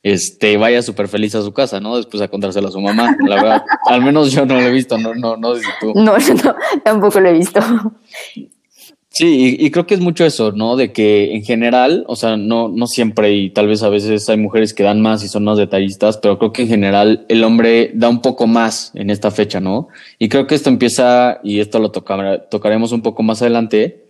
este, 0.04 0.58
vaya 0.58 0.82
súper 0.82 1.08
feliz 1.08 1.34
a 1.34 1.42
su 1.42 1.54
casa, 1.54 1.80
¿no? 1.80 1.96
Después 1.96 2.22
a 2.22 2.28
contárselo 2.28 2.68
a 2.68 2.72
su 2.72 2.82
mamá. 2.82 3.16
La 3.26 3.36
verdad, 3.36 3.64
al 3.86 4.04
menos 4.04 4.32
yo 4.34 4.46
no 4.46 4.56
lo 4.56 4.62
he 4.62 4.72
visto, 4.72 4.98
no, 4.98 5.16
no, 5.16 5.38
no 5.38 5.54
tú. 5.80 5.94
No, 5.96 6.18
no, 6.44 6.56
tampoco 6.84 7.22
lo 7.22 7.30
he 7.30 7.34
visto. 7.34 7.62
Sí, 9.16 9.58
y, 9.60 9.70
creo 9.70 9.86
que 9.86 9.94
es 9.94 10.00
mucho 10.00 10.26
eso, 10.26 10.54
¿no? 10.54 10.76
De 10.76 10.92
que 10.92 11.36
en 11.36 11.44
general, 11.44 12.04
o 12.08 12.16
sea, 12.16 12.36
no, 12.36 12.68
no 12.68 12.88
siempre 12.88 13.32
y 13.32 13.52
tal 13.52 13.68
vez 13.68 13.84
a 13.84 13.90
veces 13.90 14.28
hay 14.28 14.38
mujeres 14.38 14.74
que 14.74 14.82
dan 14.82 15.02
más 15.02 15.24
y 15.24 15.28
son 15.28 15.44
más 15.44 15.60
detallistas, 15.60 16.18
pero 16.18 16.40
creo 16.40 16.52
que 16.52 16.64
en 16.64 16.68
general 16.68 17.24
el 17.30 17.44
hombre 17.44 17.92
da 17.94 18.10
un 18.10 18.24
poco 18.24 18.48
más 18.48 18.92
en 18.96 19.12
esta 19.12 19.30
fecha, 19.30 19.60
¿no? 19.60 19.88
Y 20.18 20.30
creo 20.30 20.48
que 20.48 20.56
esto 20.56 20.70
empieza, 20.70 21.40
y 21.44 21.60
esto 21.60 21.78
lo 21.78 21.92
tocaremos 21.92 22.92
un 22.92 23.04
poco 23.04 23.22
más 23.22 23.44
adelante, 23.44 24.04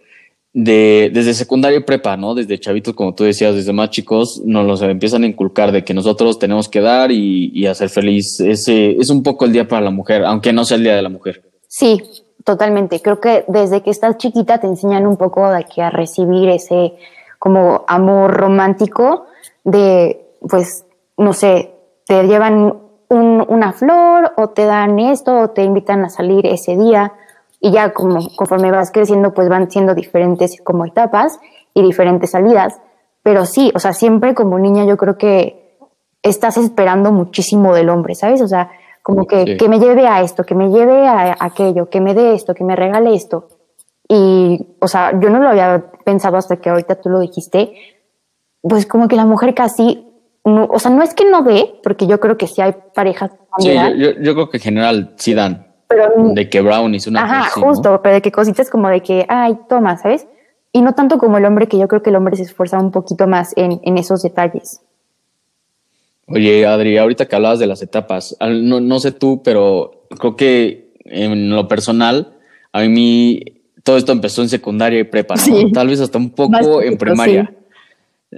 de, 0.53 1.11
desde 1.13 1.33
secundaria 1.33 1.79
y 1.79 1.83
prepa, 1.83 2.15
¿no? 2.15 2.33
Desde 2.33 2.57
chavitos, 2.57 2.93
como 2.93 3.13
tú 3.13 3.25
decías, 3.25 3.55
desde 3.55 3.73
más 3.73 3.89
chicos, 3.89 4.41
nos 4.45 4.65
los 4.65 4.81
empiezan 4.83 5.23
a 5.23 5.27
inculcar 5.27 5.73
de 5.73 5.83
que 5.83 5.93
nosotros 5.93 6.39
tenemos 6.39 6.69
que 6.69 6.79
dar 6.79 7.11
y, 7.11 7.51
y 7.53 7.65
hacer 7.65 7.89
feliz. 7.89 8.39
Ese 8.39 8.91
es 8.91 9.09
un 9.09 9.21
poco 9.21 9.43
el 9.43 9.51
día 9.51 9.67
para 9.67 9.81
la 9.81 9.91
mujer, 9.91 10.23
aunque 10.23 10.53
no 10.53 10.63
sea 10.63 10.77
el 10.77 10.83
día 10.83 10.95
de 10.95 11.01
la 11.01 11.09
mujer. 11.09 11.43
Sí, 11.67 12.01
totalmente. 12.43 13.01
Creo 13.01 13.19
que 13.19 13.45
desde 13.47 13.81
que 13.81 13.91
estás 13.91 14.17
chiquita 14.17 14.59
te 14.59 14.67
enseñan 14.67 15.07
un 15.07 15.17
poco 15.17 15.49
de 15.49 15.63
que 15.65 15.81
a 15.81 15.89
recibir 15.89 16.49
ese 16.49 16.95
como 17.39 17.83
amor 17.87 18.33
romántico 18.33 19.25
de, 19.63 20.25
pues, 20.49 20.85
no 21.17 21.33
sé, 21.33 21.73
te 22.05 22.23
llevan 22.23 22.79
un, 23.09 23.45
una 23.47 23.73
flor 23.73 24.33
o 24.37 24.49
te 24.49 24.65
dan 24.65 24.99
esto 24.99 25.39
o 25.39 25.49
te 25.49 25.63
invitan 25.63 26.05
a 26.05 26.09
salir 26.09 26.45
ese 26.45 26.75
día 26.75 27.13
y 27.59 27.71
ya 27.71 27.93
como 27.93 28.19
conforme 28.35 28.71
vas 28.71 28.91
creciendo 28.91 29.33
pues 29.33 29.47
van 29.47 29.71
siendo 29.71 29.95
diferentes 29.95 30.61
como 30.63 30.85
etapas 30.85 31.39
y 31.73 31.81
diferentes 31.81 32.31
salidas, 32.31 32.79
pero 33.23 33.45
sí, 33.45 33.71
o 33.73 33.79
sea, 33.79 33.93
siempre 33.93 34.33
como 34.33 34.59
niña 34.59 34.83
yo 34.85 34.97
creo 34.97 35.17
que 35.17 35.77
estás 36.21 36.57
esperando 36.57 37.11
muchísimo 37.13 37.73
del 37.73 37.89
hombre, 37.89 38.15
¿sabes? 38.15 38.41
O 38.41 38.47
sea, 38.47 38.69
como 39.03 39.27
que, 39.27 39.57
que 39.57 39.67
me 39.67 39.79
lleve 39.79 40.07
a 40.07 40.21
esto, 40.21 40.45
que 40.45 40.55
me 40.55 40.69
lleve 40.69 41.05
a 41.05 41.35
aquello, 41.39 41.89
que 41.89 41.99
me 41.99 42.13
dé 42.13 42.33
esto, 42.33 42.55
que 42.55 42.63
me 42.63 42.75
regale 42.75 43.13
esto. 43.13 43.49
Y, 44.07 44.65
o 44.79 44.87
sea, 44.87 45.19
yo 45.19 45.29
no 45.29 45.39
lo 45.39 45.49
había 45.49 45.91
pensado 46.05 46.37
hasta 46.37 46.57
que 46.57 46.69
ahorita 46.69 46.95
tú 46.95 47.09
lo 47.09 47.19
dijiste, 47.19 47.73
pues 48.61 48.85
como 48.85 49.09
que 49.09 49.17
la 49.17 49.25
mujer 49.25 49.53
casi, 49.53 50.07
no, 50.45 50.65
o 50.71 50.79
sea, 50.79 50.89
no 50.89 51.03
es 51.03 51.13
que 51.13 51.29
no 51.29 51.43
dé, 51.43 51.75
porque 51.83 52.07
yo 52.07 52.21
creo 52.21 52.37
que 52.37 52.47
sí 52.47 52.61
hay 52.61 52.73
parejas. 52.95 53.31
Sí, 53.59 53.73
yo, 53.73 54.11
yo, 54.19 54.33
creo 54.33 54.49
que 54.49 54.57
en 54.57 54.63
general 54.63 55.13
sí 55.17 55.33
dan 55.33 55.67
de 56.33 56.49
que 56.49 56.61
brownies, 56.61 57.05
una 57.05 57.23
Ajá, 57.23 57.49
justo, 57.51 58.01
pero 58.01 58.15
de 58.15 58.21
que 58.21 58.31
cositas 58.31 58.69
como 58.69 58.87
de 58.87 59.01
que, 59.01 59.25
ay, 59.27 59.59
toma, 59.67 59.97
¿sabes? 59.97 60.27
Y 60.71 60.81
no 60.81 60.93
tanto 60.93 61.17
como 61.17 61.37
el 61.37 61.45
hombre, 61.45 61.67
que 61.67 61.77
yo 61.77 61.87
creo 61.89 62.01
que 62.01 62.09
el 62.09 62.15
hombre 62.15 62.37
se 62.37 62.43
esfuerza 62.43 62.79
un 62.79 62.91
poquito 62.91 63.27
más 63.27 63.53
en, 63.57 63.79
en 63.83 63.97
esos 63.97 64.23
detalles. 64.23 64.81
Oye, 66.27 66.65
Adri, 66.65 66.97
ahorita 66.97 67.27
que 67.27 67.35
hablabas 67.35 67.59
de 67.59 67.67
las 67.67 67.81
etapas, 67.81 68.37
no, 68.39 68.79
no 68.79 68.99
sé 68.99 69.11
tú, 69.11 69.41
pero 69.43 70.05
creo 70.17 70.35
que 70.35 70.93
en 71.05 71.49
lo 71.49 71.67
personal, 71.67 72.33
a 72.71 72.81
mí 72.83 73.41
todo 73.83 73.97
esto 73.97 74.11
empezó 74.11 74.41
en 74.41 74.49
secundaria 74.49 74.99
y 74.99 75.03
prepa, 75.03 75.35
¿no? 75.35 75.71
Tal 75.71 75.87
vez 75.87 75.99
hasta 75.99 76.17
un 76.17 76.29
poco 76.29 76.81
en 76.81 76.97
primaria. 76.97 77.53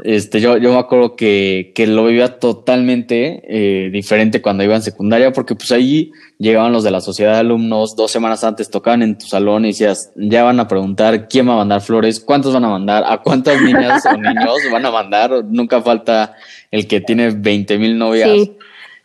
Este, 0.03 0.41
yo, 0.41 0.57
yo 0.57 0.73
me 0.73 0.79
acuerdo 0.79 1.15
que, 1.15 1.71
que 1.73 1.87
lo 1.87 2.05
vivía 2.05 2.39
totalmente 2.39 3.43
eh, 3.47 3.89
diferente 3.91 4.41
cuando 4.41 4.63
iba 4.63 4.75
en 4.75 4.81
secundaria, 4.81 5.31
porque 5.31 5.55
pues 5.55 5.71
ahí 5.71 6.11
llegaban 6.37 6.73
los 6.73 6.83
de 6.83 6.91
la 6.91 6.99
sociedad 6.99 7.33
de 7.33 7.39
alumnos, 7.39 7.95
dos 7.95 8.11
semanas 8.11 8.43
antes 8.43 8.69
tocaban 8.69 9.03
en 9.03 9.17
tu 9.17 9.25
salón 9.25 9.63
y 9.63 9.69
decías, 9.69 10.11
ya 10.15 10.43
van 10.43 10.59
a 10.59 10.67
preguntar 10.67 11.29
quién 11.29 11.47
va 11.47 11.53
a 11.53 11.57
mandar 11.57 11.81
flores, 11.81 12.19
cuántos 12.19 12.53
van 12.53 12.65
a 12.65 12.69
mandar, 12.69 13.03
a 13.07 13.21
cuántas 13.21 13.61
niñas 13.61 14.03
o 14.05 14.17
niños 14.17 14.57
van 14.71 14.85
a 14.85 14.91
mandar, 14.91 15.45
nunca 15.45 15.81
falta 15.81 16.35
el 16.75 16.87
que 16.87 16.99
tiene 16.99 17.29
20 17.29 17.77
mil 17.77 17.97
novias. 17.97 18.49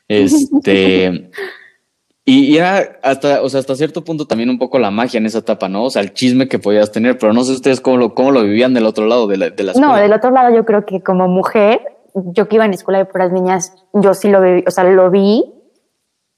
Este, 0.09 1.31
y, 2.25 2.57
era 2.57 2.99
hasta, 3.03 3.43
o 3.43 3.49
sea, 3.49 3.61
hasta 3.61 3.77
cierto 3.77 4.03
punto 4.03 4.27
también 4.27 4.51
un 4.51 4.59
poco 4.59 4.81
la 4.81 4.91
magia 4.91 5.19
en 5.19 5.27
esa 5.27 5.39
etapa, 5.39 5.69
¿no? 5.69 5.85
O 5.85 5.91
sea, 5.91 6.03
el 6.03 6.13
chisme 6.13 6.49
que 6.49 6.59
podías 6.59 6.91
tener, 6.91 7.17
pero 7.17 7.33
no 7.33 7.45
sé 7.45 7.53
ustedes 7.53 7.81
cómo 7.81 7.97
lo, 7.97 8.15
cómo 8.15 8.33
lo 8.33 8.43
vivían 8.43 8.75
del 8.75 8.87
otro 8.87 9.07
lado 9.07 9.29
de 9.29 9.37
la, 9.37 9.51
de 9.51 9.63
la 9.63 9.71
escuela. 9.71 9.95
No, 9.95 10.01
del 10.01 10.13
otro 10.13 10.33
lado 10.33 10.55
yo 10.55 10.65
creo 10.65 10.85
que 10.85 11.01
como 11.01 11.29
mujer, 11.29 11.81
yo 12.15 12.49
que 12.49 12.57
iba 12.57 12.65
en 12.65 12.75
escuela 12.75 12.99
de 12.99 13.05
puras 13.05 13.31
niñas, 13.31 13.73
yo 13.93 14.15
sí 14.15 14.29
lo 14.29 14.43
vi, 14.43 14.65
o 14.67 14.71
sea, 14.73 14.83
lo 14.83 15.11
vi. 15.11 15.45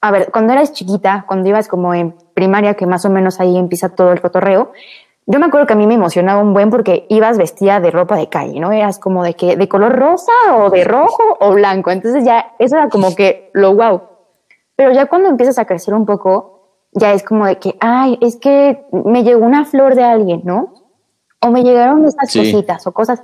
A 0.03 0.11
ver, 0.11 0.31
cuando 0.33 0.53
eras 0.53 0.75
chiquita, 0.75 1.25
cuando 1.27 1.49
ibas 1.49 1.67
como 1.67 1.95
en 1.95 2.15
primaria, 2.35 2.75
que 2.75 2.87
más 2.87 3.07
o 3.07 3.11
menos 3.11 3.41
ahí 3.41 3.57
empieza 3.57 3.95
todo 3.95 4.13
el 4.13 4.21
cotorreo, 4.21 4.73
yo 5.27 5.39
me 5.39 5.47
acuerdo 5.47 5.67
que 5.67 5.73
a 5.75 5.77
mí 5.77 5.87
me 5.87 5.95
emocionaba 5.95 6.43
un 6.43 6.53
buen 6.53 6.71
porque 6.71 7.07
ibas 7.09 7.39
vestida 7.39 7.81
de 7.81 7.91
ropa 7.91 8.17
de 8.17 8.29
calle, 8.29 8.59
¿no? 8.59 8.73
Eras 8.73 8.99
como 8.99 9.23
de 9.23 9.35
que 9.35 9.57
de 9.57 9.69
color 9.69 9.97
rosa 9.97 10.33
o 10.57 10.71
de 10.71 10.85
rojo 10.85 11.23
o 11.41 11.53
blanco. 11.53 11.91
Entonces 11.91 12.25
ya 12.25 12.55
eso 12.59 12.77
era 12.77 12.89
como 12.89 13.15
que 13.15 13.51
lo 13.53 13.75
wow. 13.75 14.03
Pero 14.75 14.93
ya 14.93 15.07
cuando 15.07 15.29
empiezas 15.29 15.59
a 15.59 15.65
crecer 15.65 15.95
un 15.95 16.07
poco, 16.07 16.53
ya 16.93 17.13
es 17.13 17.23
como 17.23 17.47
de 17.47 17.57
que, 17.57 17.77
ay, 17.81 18.19
es 18.21 18.37
que 18.37 18.85
me 18.91 19.23
llegó 19.23 19.45
una 19.45 19.65
flor 19.65 19.95
de 19.95 20.03
alguien, 20.03 20.43
¿no? 20.45 20.75
O 21.41 21.51
me 21.51 21.63
llegaron 21.63 22.05
estas 22.05 22.33
cositas 22.33 22.87
o 22.87 22.93
cosas. 22.93 23.23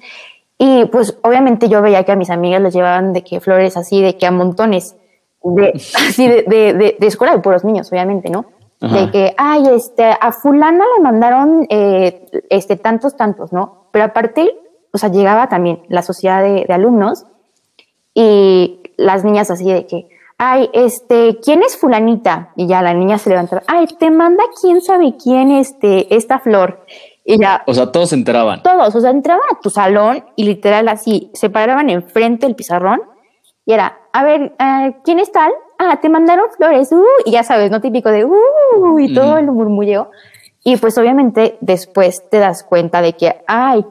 Y 0.57 0.87
pues 0.87 1.19
obviamente 1.23 1.69
yo 1.69 1.83
veía 1.83 2.05
que 2.05 2.13
a 2.13 2.17
mis 2.17 2.31
amigas 2.31 2.61
les 2.61 2.75
llevaban 2.75 3.13
de 3.13 3.23
que 3.23 3.41
flores 3.41 3.77
así, 3.77 4.03
de 4.03 4.17
que 4.17 4.27
a 4.27 4.31
montones, 4.31 4.97
de, 5.43 5.73
así 6.09 6.29
de, 6.29 6.43
de, 6.43 6.97
de, 6.99 7.07
escuela 7.07 7.35
de 7.35 7.41
puros 7.41 7.65
niños, 7.65 7.91
obviamente, 7.93 8.31
¿no? 8.31 8.47
De 8.81 9.11
que, 9.11 9.35
ay, 9.37 9.65
este, 9.73 10.05
a 10.05 10.31
fulana 10.31 10.85
le 10.97 11.03
mandaron 11.03 11.67
eh, 11.69 12.27
este, 12.49 12.77
tantos, 12.77 13.17
tantos, 13.17 13.53
¿no? 13.53 13.89
Pero 13.91 14.05
aparte, 14.05 14.57
o 14.93 14.99
sea, 14.99 15.09
llegaba 15.09 15.49
también 15.49 15.83
la 15.89 16.03
sociedad 16.03 16.43
de, 16.43 16.65
de 16.65 16.75
alumnos 16.75 17.25
y 18.15 18.81
las 18.97 19.25
niñas 19.25 19.51
así 19.51 19.65
de 19.65 19.87
que, 19.87 20.09
ay, 20.39 20.71
este, 20.73 21.41
¿quién 21.43 21.63
es 21.63 21.77
fulanita? 21.77 22.53
Y 22.55 22.69
ya 22.69 22.81
la 22.83 22.95
niña 22.95 23.19
se 23.19 23.31
levanta, 23.31 23.63
ay, 23.67 23.87
te 23.99 24.11
manda 24.11 24.45
quién 24.61 24.81
sabe 24.81 25.17
quién, 25.23 25.51
este, 25.51 26.15
esta 26.15 26.39
flor. 26.39 26.85
Y 27.25 27.39
ya. 27.39 27.63
O 27.67 27.75
sea, 27.75 27.93
todos 27.93 28.11
se 28.11 28.15
enteraban. 28.15 28.63
Todos, 28.63 28.95
o 28.95 29.01
sea, 29.01 29.11
entraban 29.11 29.45
a 29.51 29.61
tu 29.61 29.71
salón 29.71 30.25
y 30.37 30.45
literal 30.45 30.89
así, 30.89 31.31
se 31.35 31.51
paraban 31.51 31.91
enfrente 31.91 32.47
del 32.47 32.55
pizarrón 32.55 33.01
y 33.67 33.75
era, 33.75 33.99
a 34.15 34.25
ver, 34.25 34.55
uh, 34.59 34.95
¿quién 35.05 35.19
es 35.19 35.31
tal? 35.31 35.53
Ah, 35.79 36.01
te 36.01 36.09
mandaron 36.09 36.51
flores, 36.57 36.91
uh, 36.93 37.05
y 37.25 37.31
ya 37.31 37.45
sabes, 37.45 37.71
no 37.71 37.81
típico 37.81 38.11
de, 38.11 38.25
uh, 38.25 38.99
y 38.99 39.15
todo 39.15 39.39
el 39.39 39.47
murmulleo. 39.47 40.11
Y 40.65 40.77
pues 40.77 40.99
obviamente 40.99 41.57
después 41.61 42.29
te 42.29 42.39
das 42.39 42.65
cuenta 42.65 43.01
de 43.01 43.13
que, 43.15 43.37
ay, 43.47 43.87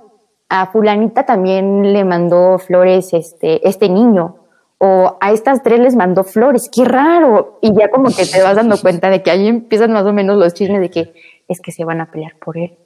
a 0.49 0.67
fulanita 0.67 1.25
también 1.25 1.93
le 1.93 2.03
mandó 2.03 2.59
flores 2.59 3.13
este, 3.13 3.67
este 3.67 3.89
niño 3.89 4.35
o 4.79 5.17
a 5.19 5.31
estas 5.31 5.63
tres 5.63 5.79
les 5.79 5.95
mandó 5.95 6.23
flores, 6.23 6.69
qué 6.71 6.85
raro. 6.85 7.57
Y 7.61 7.73
ya 7.73 7.89
como 7.89 8.09
que 8.09 8.25
te 8.25 8.41
vas 8.43 8.55
dando 8.55 8.77
cuenta 8.81 9.09
de 9.09 9.23
que 9.23 9.31
ahí 9.31 9.47
empiezan 9.47 9.91
más 9.91 10.05
o 10.05 10.13
menos 10.13 10.37
los 10.37 10.53
chismes 10.53 10.81
de 10.81 10.89
que 10.89 11.13
es 11.47 11.61
que 11.61 11.71
se 11.71 11.85
van 11.85 12.01
a 12.01 12.11
pelear 12.11 12.35
por 12.37 12.57
él. 12.57 12.77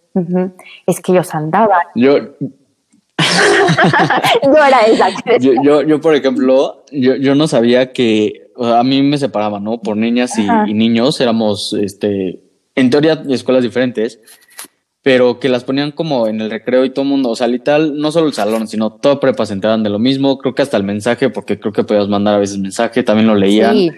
Es 0.85 1.01
que 1.01 1.11
ellos 1.11 1.33
andaban. 1.33 1.81
Yo, 1.95 2.17
yo 4.43 4.55
era 4.55 4.81
esa. 4.81 5.09
Yo, 5.39 5.53
yo, 5.63 5.81
yo, 5.81 6.01
por 6.01 6.15
ejemplo, 6.15 6.83
yo, 6.91 7.15
yo 7.15 7.35
no 7.35 7.47
sabía 7.47 7.91
que 7.91 8.50
a 8.61 8.83
mí 8.83 9.01
me 9.01 9.17
separaban, 9.17 9.63
¿no? 9.63 9.81
Por 9.81 9.97
niñas 9.97 10.37
y, 10.37 10.47
y, 10.67 10.73
niños, 10.73 11.19
éramos, 11.21 11.73
este, 11.73 12.41
en 12.75 12.89
teoría, 12.89 13.23
escuelas 13.29 13.63
diferentes 13.63 14.19
pero 15.03 15.39
que 15.39 15.49
las 15.49 15.63
ponían 15.63 15.91
como 15.91 16.27
en 16.27 16.41
el 16.41 16.51
recreo 16.51 16.85
y 16.85 16.91
todo 16.91 17.03
el 17.03 17.09
mundo, 17.09 17.29
o 17.31 17.35
sea, 17.35 17.47
literal, 17.47 17.97
no 17.97 18.11
solo 18.11 18.27
el 18.27 18.33
salón, 18.33 18.67
sino 18.67 18.91
todo 18.91 19.19
prepa 19.19 19.45
se 19.45 19.53
enteraban 19.53 19.83
de 19.83 19.89
lo 19.89 19.97
mismo, 19.97 20.37
creo 20.37 20.53
que 20.53 20.61
hasta 20.61 20.77
el 20.77 20.83
mensaje, 20.83 21.29
porque 21.29 21.59
creo 21.59 21.73
que 21.73 21.83
podías 21.83 22.07
mandar 22.07 22.35
a 22.35 22.39
veces 22.39 22.59
mensaje, 22.59 23.01
también 23.01 23.27
lo 23.27 23.35
leían. 23.35 23.73
Sí. 23.73 23.91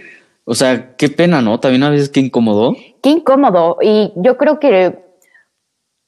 O 0.45 0.55
sea, 0.55 0.95
qué 0.95 1.09
pena, 1.09 1.41
¿no? 1.41 1.59
También 1.59 1.83
a 1.83 1.89
veces 1.89 2.09
qué 2.09 2.19
incómodo. 2.19 2.75
Qué 3.01 3.09
incómodo. 3.09 3.77
Y 3.81 4.11
yo 4.15 4.37
creo 4.37 4.59
que 4.59 4.97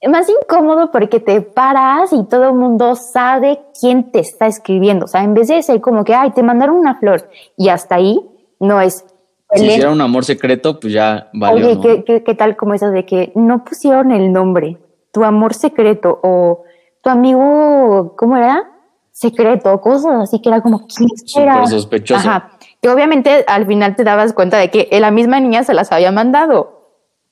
más 0.10 0.28
incómodo 0.30 0.92
porque 0.92 1.20
te 1.20 1.42
paras 1.42 2.14
y 2.14 2.24
todo 2.26 2.50
el 2.50 2.56
mundo 2.56 2.96
sabe 2.96 3.60
quién 3.80 4.12
te 4.12 4.20
está 4.20 4.48
escribiendo. 4.48 5.06
O 5.06 5.08
sea, 5.08 5.24
en 5.24 5.34
vez 5.34 5.48
de 5.48 5.62
ser 5.62 5.82
como 5.82 6.04
que, 6.04 6.14
ay, 6.14 6.32
te 6.32 6.44
mandaron 6.44 6.76
una 6.78 6.96
flor 6.96 7.30
y 7.58 7.70
hasta 7.70 7.96
ahí, 7.96 8.20
no 8.60 8.82
es. 8.82 9.06
Si 9.54 9.66
hiciera 9.66 9.92
un 9.92 10.02
amor 10.02 10.26
secreto, 10.26 10.80
pues 10.80 10.92
ya 10.92 11.30
valió. 11.34 11.68
Oye, 11.68 11.76
¿no? 11.76 11.82
¿qué, 11.82 12.04
qué, 12.04 12.24
qué 12.24 12.36
tal 12.36 12.56
como 12.56 12.74
esas 12.74 12.92
de 12.92 13.06
que 13.06 13.32
no 13.36 13.64
pusieron 13.64 14.12
el 14.12 14.34
nombre? 14.34 14.80
tu 15.16 15.24
amor 15.24 15.54
secreto 15.54 16.20
o 16.24 16.66
tu 17.02 17.10
amigo, 17.10 18.16
¿cómo 18.18 18.36
era? 18.36 18.70
Secreto, 19.14 19.80
cosas 19.80 20.24
así 20.24 20.42
que 20.42 20.50
era 20.50 20.60
como, 20.60 20.86
¿quién 20.88 21.08
era? 21.38 21.66
sospechoso. 21.68 22.20
Ajá. 22.20 22.50
Que 22.82 22.90
obviamente 22.90 23.46
al 23.48 23.66
final 23.66 23.96
te 23.96 24.04
dabas 24.04 24.34
cuenta 24.34 24.58
de 24.58 24.70
que 24.70 24.90
la 25.00 25.12
misma 25.12 25.40
niña 25.40 25.64
se 25.64 25.74
las 25.74 25.94
había 25.94 26.12
mandado. 26.12 26.75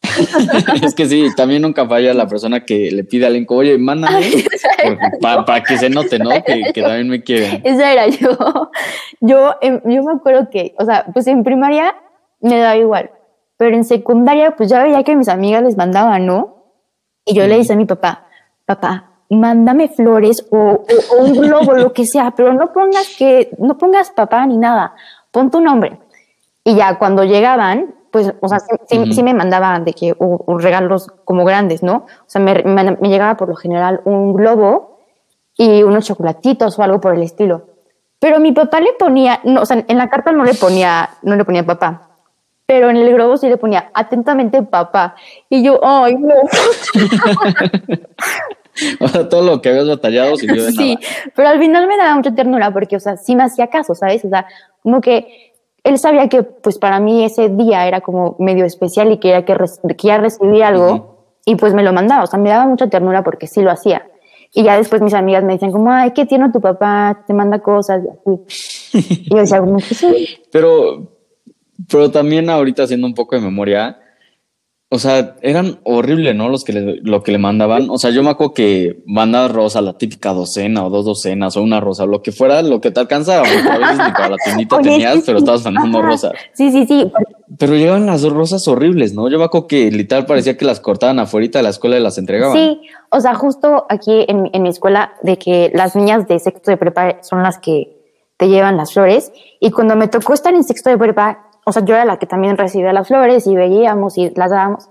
es 0.84 0.94
que 0.94 1.06
sí, 1.06 1.28
también 1.36 1.62
nunca 1.62 1.88
falla 1.88 2.14
la 2.14 2.28
persona 2.28 2.66
que 2.66 2.92
le 2.92 3.04
pide 3.04 3.26
al 3.26 3.46
oye, 3.50 3.78
mándame, 3.78 4.44
para 5.22 5.46
pa 5.46 5.64
que 5.64 5.78
se 5.78 5.90
note, 5.90 6.20
¿no? 6.20 6.30
Que, 6.44 6.72
que, 6.74 6.82
también 6.82 7.10
me 7.10 7.24
quieren. 7.24 7.62
Esa 7.64 7.92
era 7.92 8.08
yo. 8.08 8.38
Yo, 9.22 9.56
yo 9.62 10.04
me 10.04 10.14
acuerdo 10.14 10.50
que, 10.50 10.76
o 10.78 10.86
sea, 10.86 11.06
pues 11.14 11.28
en 11.28 11.44
primaria 11.44 11.96
me 12.42 12.58
daba 12.58 12.76
igual, 12.76 13.12
pero 13.58 13.76
en 13.76 13.86
secundaria, 13.86 14.56
pues 14.56 14.70
ya 14.70 14.84
veía 14.84 15.04
que 15.04 15.16
mis 15.16 15.30
amigas 15.30 15.64
les 15.64 15.78
mandaban, 15.78 16.26
¿no? 16.26 16.66
Y 17.26 17.34
yo 17.34 17.48
le 17.48 17.58
dije 17.58 17.74
a 17.74 17.78
mi 17.78 17.86
papá, 17.86 18.28
papá, 18.66 19.12
mándame 19.30 19.88
flores 19.88 20.46
o, 20.52 20.58
o, 20.58 21.16
o 21.16 21.24
un 21.24 21.34
globo, 21.34 21.74
lo 21.74 21.94
que 21.94 22.06
sea, 22.06 22.32
pero 22.32 22.54
no 22.54 22.74
pongas 22.74 23.16
que, 23.18 23.52
no 23.58 23.78
pongas 23.78 24.12
papá 24.12 24.46
ni 24.46 24.58
nada, 24.58 24.96
pon 25.32 25.50
tu 25.50 25.62
nombre. 25.62 26.00
Y 26.66 26.76
ya 26.76 26.98
cuando 27.00 27.24
llegaban, 27.24 27.96
pues, 28.14 28.34
o 28.40 28.48
sea, 28.48 28.60
sí, 28.60 28.68
sí, 28.88 28.98
uh 28.98 29.02
-huh. 29.02 29.14
sí 29.14 29.24
me 29.24 29.34
mandaban 29.34 29.84
de 29.84 29.94
que 29.94 30.16
o, 30.18 30.42
o 30.46 30.58
regalos 30.58 31.12
como 31.26 31.44
grandes, 31.44 31.84
¿no? 31.84 32.06
O 32.22 32.28
sea, 32.28 32.40
me, 32.40 32.64
me, 32.64 32.98
me, 33.02 33.10
llegaba 33.10 33.36
por 33.36 33.50
lo 33.50 33.56
general 33.56 34.02
un 34.06 34.34
globo 34.34 35.00
y 35.58 35.84
unos 35.84 36.06
chocolatitos 36.06 36.80
o 36.80 36.84
algo 36.84 37.02
por 37.02 37.16
el 37.16 37.24
estilo. 37.24 37.68
Pero 38.20 38.40
mi 38.40 38.54
papá 38.54 38.80
le 38.80 38.94
ponía, 38.94 39.42
no, 39.44 39.64
o 39.64 39.66
sea, 39.66 39.84
en 39.86 39.98
la 39.98 40.10
carta 40.10 40.32
no 40.32 40.46
le 40.46 40.54
ponía, 40.54 41.10
no 41.24 41.36
le 41.36 41.44
ponía 41.44 41.66
papá 41.66 42.14
pero 42.66 42.90
en 42.90 42.98
el 42.98 43.14
globo 43.14 43.38
sí 43.38 43.48
le 43.48 43.58
ponía 43.58 43.92
atentamente 43.94 44.64
papá. 44.64 45.16
Y 45.50 45.64
yo, 45.64 45.80
ay, 45.84 46.16
no. 46.16 46.34
o 49.00 49.08
sea, 49.08 49.30
todo 49.30 49.44
lo 49.44 49.62
que 49.62 49.70
habías 49.70 49.88
batallado 49.88 50.36
de 50.38 50.72
sí, 50.72 50.98
pero 51.36 51.50
al 51.50 51.60
final 51.60 51.88
me 51.88 51.98
daba 51.98 52.16
mucha 52.16 52.34
ternura 52.34 52.72
porque, 52.72 52.96
o 52.96 53.00
sea, 53.00 53.18
sí 53.18 53.36
me 53.36 53.44
hacía 53.44 53.68
caso, 53.68 53.94
¿sabes? 53.96 54.24
O 54.26 54.30
sea, 54.30 54.48
como 54.82 55.02
que 55.02 55.53
él 55.84 55.98
sabía 56.00 56.30
que, 56.30 56.44
pues, 56.44 56.78
para 56.78 57.00
mí 57.00 57.24
ese 57.26 57.50
día 57.50 57.88
era 57.88 58.02
como 58.02 58.36
medio 58.40 58.66
especial 58.66 59.12
y 59.12 59.20
quería 59.20 59.44
que, 59.46 59.56
quería 59.98 60.18
recibir 60.18 60.64
algo 60.64 61.14
y 61.46 61.56
pues 61.56 61.74
me 61.74 61.84
lo 61.84 61.92
mandaba. 61.92 62.24
O 62.24 62.28
sea, 62.28 62.40
me 62.40 62.50
daba 62.50 62.66
mucha 62.66 62.90
ternura 62.90 63.24
porque 63.24 63.48
sí 63.48 63.62
lo 63.62 63.72
hacía. 63.72 64.08
Y 64.54 64.64
ya 64.64 64.78
después 64.78 65.02
mis 65.02 65.14
amigas 65.14 65.44
me 65.44 65.54
dicen 65.54 65.72
como, 65.72 65.92
ay, 65.92 66.12
¿qué 66.12 66.26
tiene 66.26 66.52
tu 66.52 66.62
papá? 66.62 67.24
Te 67.28 67.34
manda 67.34 67.60
cosas 67.60 68.04
y 68.04 68.10
así. 68.10 69.24
y 69.26 69.30
yo 69.30 69.38
decía 69.38 69.60
como, 69.60 69.80
sí. 69.80 70.28
Pero, 70.52 71.12
pero 71.90 72.12
también 72.12 72.50
ahorita 72.50 72.84
haciendo 72.84 73.08
un 73.08 73.16
poco 73.16 73.36
de 73.36 73.42
memoria, 73.42 74.00
o 74.94 75.00
sea, 75.00 75.38
eran 75.42 75.80
horribles, 75.86 76.36
¿no? 76.36 76.50
Los 76.50 76.64
que 76.64 76.72
le, 76.72 76.98
lo 77.02 77.24
que 77.24 77.32
le 77.32 77.40
mandaban. 77.40 77.90
O 77.90 77.98
sea, 77.98 78.12
yo 78.12 78.22
me 78.22 78.30
acuerdo 78.30 78.54
que 78.54 79.02
mandaba 79.08 79.48
rosa, 79.48 79.82
la 79.82 79.98
típica 79.98 80.34
docena 80.34 80.86
o 80.86 80.92
dos 80.92 81.04
docenas 81.04 81.58
o 81.58 81.64
una 81.64 81.80
rosa, 81.80 82.06
lo 82.06 82.22
que 82.22 82.32
fuera, 82.32 82.62
lo 82.62 82.80
que 82.80 82.92
te 82.92 83.00
alcanzaba, 83.00 83.42
porque 83.42 83.70
a 83.70 83.78
veces 83.80 83.98
ni 84.06 84.12
para 84.12 84.30
la 84.30 84.38
tiendita 84.38 84.80
tenías, 84.80 85.24
pero 85.26 85.40
estabas 85.40 85.64
mandando 85.64 86.00
rosas. 86.00 86.34
Sí, 86.54 86.72
sí, 86.72 86.86
sí. 86.86 87.12
Pero 87.58 87.74
llegaban 87.74 88.06
las 88.06 88.22
dos 88.22 88.34
rosas 88.34 88.68
horribles, 88.68 89.16
¿no? 89.16 89.30
Yo 89.30 89.40
me 89.40 89.46
acuerdo 89.46 89.66
que 89.66 89.90
literal 89.90 90.28
parecía 90.28 90.58
que 90.58 90.66
las 90.66 90.80
cortaban 90.80 91.18
afuera 91.18 91.50
de 91.52 91.64
la 91.64 91.70
escuela 91.70 91.98
y 91.98 92.00
las 92.00 92.20
entregaban. 92.20 92.56
Sí, 92.56 92.82
o 93.10 93.20
sea, 93.20 93.34
justo 93.34 93.88
aquí 93.90 94.26
en, 94.28 94.52
en 94.54 94.62
mi 94.62 94.70
escuela, 94.70 95.16
de 95.24 95.40
que 95.40 95.72
las 95.74 95.96
niñas 95.96 96.28
de 96.28 96.38
sexto 96.38 96.70
de 96.70 96.78
prepa 96.78 97.18
son 97.24 97.42
las 97.42 97.58
que 97.58 97.98
te 98.38 98.48
llevan 98.48 98.78
las 98.78 98.94
flores. 98.94 99.32
Y 99.60 99.72
cuando 99.72 99.96
me 99.96 100.08
tocó 100.08 100.34
estar 100.34 100.54
en 100.54 100.64
sexto 100.64 100.92
de 100.92 101.00
prepa, 101.00 101.50
o 101.66 101.72
sea, 101.72 101.84
yo 101.86 101.96
era 101.96 102.06
la 102.06 102.18
que 102.18 102.26
también 102.26 102.58
recibía 102.58 102.94
las 102.94 103.08
flores 103.08 103.48
y 103.48 103.56
veíamos 103.56 104.18
y 104.18 104.32
las 104.36 104.52
dábamos. 104.52 104.90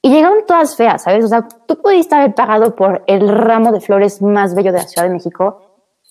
Y 0.00 0.10
llegaron 0.10 0.44
todas 0.46 0.76
feas, 0.76 1.02
¿sabes? 1.02 1.24
O 1.24 1.28
sea, 1.28 1.46
tú 1.66 1.80
pudiste 1.80 2.14
haber 2.14 2.34
pagado 2.34 2.74
por 2.74 3.04
el 3.06 3.28
ramo 3.28 3.70
de 3.70 3.80
flores 3.80 4.20
más 4.20 4.54
bello 4.54 4.72
de 4.72 4.78
la 4.78 4.84
Ciudad 4.84 5.06
de 5.06 5.14
México 5.14 5.60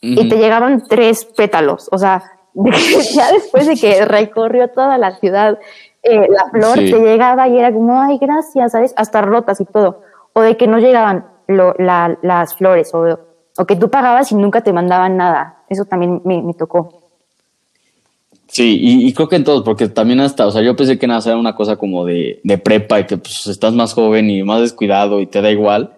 y 0.02 0.30
te 0.30 0.38
llegaban 0.38 0.84
tres 0.88 1.26
pétalos. 1.26 1.90
O 1.92 1.98
sea, 1.98 2.24
ya 2.54 3.32
después 3.32 3.68
de 3.68 3.76
que 3.76 4.06
recorrió 4.06 4.70
toda 4.70 4.98
la 4.98 5.16
ciudad, 5.20 5.60
eh, 6.04 6.28
la 6.30 6.50
flor 6.50 6.76
te 6.76 7.00
llegaba 7.00 7.48
y 7.48 7.58
era 7.58 7.72
como, 7.72 8.02
ay, 8.02 8.18
gracias, 8.18 8.72
¿sabes? 8.72 8.94
Hasta 8.96 9.22
rotas 9.22 9.62
y 9.62 9.66
todo. 9.66 10.02
O 10.34 10.42
de 10.42 10.58
que 10.58 10.68
no 10.68 10.80
llegaban 10.80 11.28
las 11.48 12.56
flores 12.56 12.94
o, 12.94 13.20
o, 13.58 13.66
que 13.66 13.76
tú 13.76 13.90
pagabas 13.90 14.32
y 14.32 14.36
nunca 14.36 14.62
te 14.62 14.72
mandaban 14.72 15.18
nada. 15.18 15.64
Eso 15.68 15.84
también 15.86 16.22
me, 16.24 16.42
me 16.42 16.54
tocó. 16.54 17.01
Sí, 18.52 18.78
y, 18.82 19.14
creo 19.14 19.30
que 19.30 19.38
en 19.38 19.46
todos, 19.46 19.64
porque 19.64 19.88
también 19.88 20.20
hasta, 20.20 20.46
o 20.46 20.52
sea, 20.52 20.62
yo 20.62 20.76
pensé 20.76 21.00
que 21.00 21.08
nada 21.08 21.22
era 21.26 21.38
una 21.38 21.56
cosa 21.56 21.78
como 21.78 22.06
de, 22.06 22.42
de 22.44 22.58
prepa 22.58 23.00
y 23.00 23.06
que 23.06 23.16
pues 23.16 23.48
estás 23.48 23.74
más 23.74 23.94
joven 23.94 24.30
y 24.30 24.44
más 24.44 24.60
descuidado 24.60 25.22
y 25.22 25.26
te 25.26 25.42
da 25.42 25.50
igual. 25.50 25.94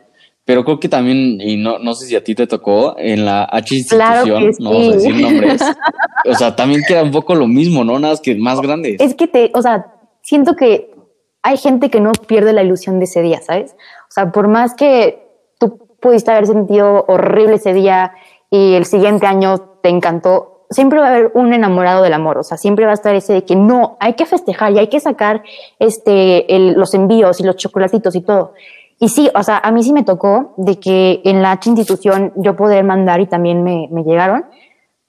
Pero 0.45 0.63
creo 0.63 0.79
que 0.79 0.87
también, 0.87 1.41
y 1.41 1.57
no, 1.57 1.79
no 1.79 1.95
sé 1.95 2.05
si 2.05 2.15
a 2.15 2.23
ti 2.23 2.35
te 2.35 2.45
tocó, 2.45 2.95
en 2.99 3.25
la 3.25 3.45
H 3.45 3.75
institución, 3.75 4.51
no 4.59 4.71
vamos 4.71 4.87
a 4.89 4.91
decir 4.97 5.15
nombres, 5.15 5.61
o 6.29 6.35
sea, 6.35 6.55
también 6.55 6.83
queda 6.87 7.01
un 7.01 7.11
poco 7.11 7.33
lo 7.33 7.47
mismo, 7.47 7.83
¿no? 7.83 7.97
Nada 7.97 8.13
más 8.13 8.21
que 8.21 8.35
más 8.35 8.61
grande. 8.61 8.97
Es 8.99 9.15
que 9.15 9.27
te, 9.27 9.51
o 9.55 9.61
sea, 9.63 9.87
siento 10.21 10.55
que 10.55 10.93
hay 11.41 11.57
gente 11.57 11.89
que 11.89 12.01
no 12.01 12.11
pierde 12.11 12.53
la 12.53 12.61
ilusión 12.61 12.99
de 12.99 13.05
ese 13.05 13.23
día, 13.23 13.41
¿sabes? 13.41 13.71
O 13.73 14.11
sea, 14.11 14.31
por 14.31 14.47
más 14.47 14.75
que 14.75 15.27
tú 15.59 15.87
pudiste 15.99 16.29
haber 16.29 16.45
sentido 16.45 17.05
horrible 17.07 17.55
ese 17.55 17.73
día 17.73 18.11
y 18.51 18.73
el 18.73 18.85
siguiente 18.85 19.25
año 19.25 19.57
te 19.81 19.89
encantó, 19.89 20.52
siempre 20.73 20.99
va 20.99 21.07
a 21.07 21.09
haber 21.09 21.31
un 21.33 21.53
enamorado 21.53 22.03
del 22.03 22.13
amor, 22.13 22.37
o 22.37 22.43
sea, 22.43 22.57
siempre 22.57 22.85
va 22.85 22.91
a 22.91 22.95
estar 22.95 23.15
ese 23.15 23.33
de 23.33 23.45
que 23.45 23.55
no, 23.55 23.97
hay 23.99 24.13
que 24.13 24.25
festejar 24.25 24.73
y 24.73 24.79
hay 24.79 24.87
que 24.87 24.99
sacar 24.99 25.43
este, 25.79 26.45
los 26.75 26.93
envíos 26.93 27.39
y 27.39 27.43
los 27.43 27.55
chocolatitos 27.55 28.15
y 28.15 28.21
todo. 28.21 28.53
Y 28.99 29.09
sí, 29.09 29.29
o 29.35 29.43
sea, 29.43 29.57
a 29.57 29.71
mí 29.71 29.83
sí 29.83 29.91
me 29.91 30.03
tocó 30.03 30.53
de 30.57 30.79
que 30.79 31.21
en 31.25 31.41
la 31.41 31.59
institución 31.63 32.31
yo 32.35 32.55
poder 32.55 32.83
mandar 32.83 33.19
y 33.19 33.27
también 33.27 33.63
me, 33.63 33.87
me 33.91 34.03
llegaron, 34.03 34.45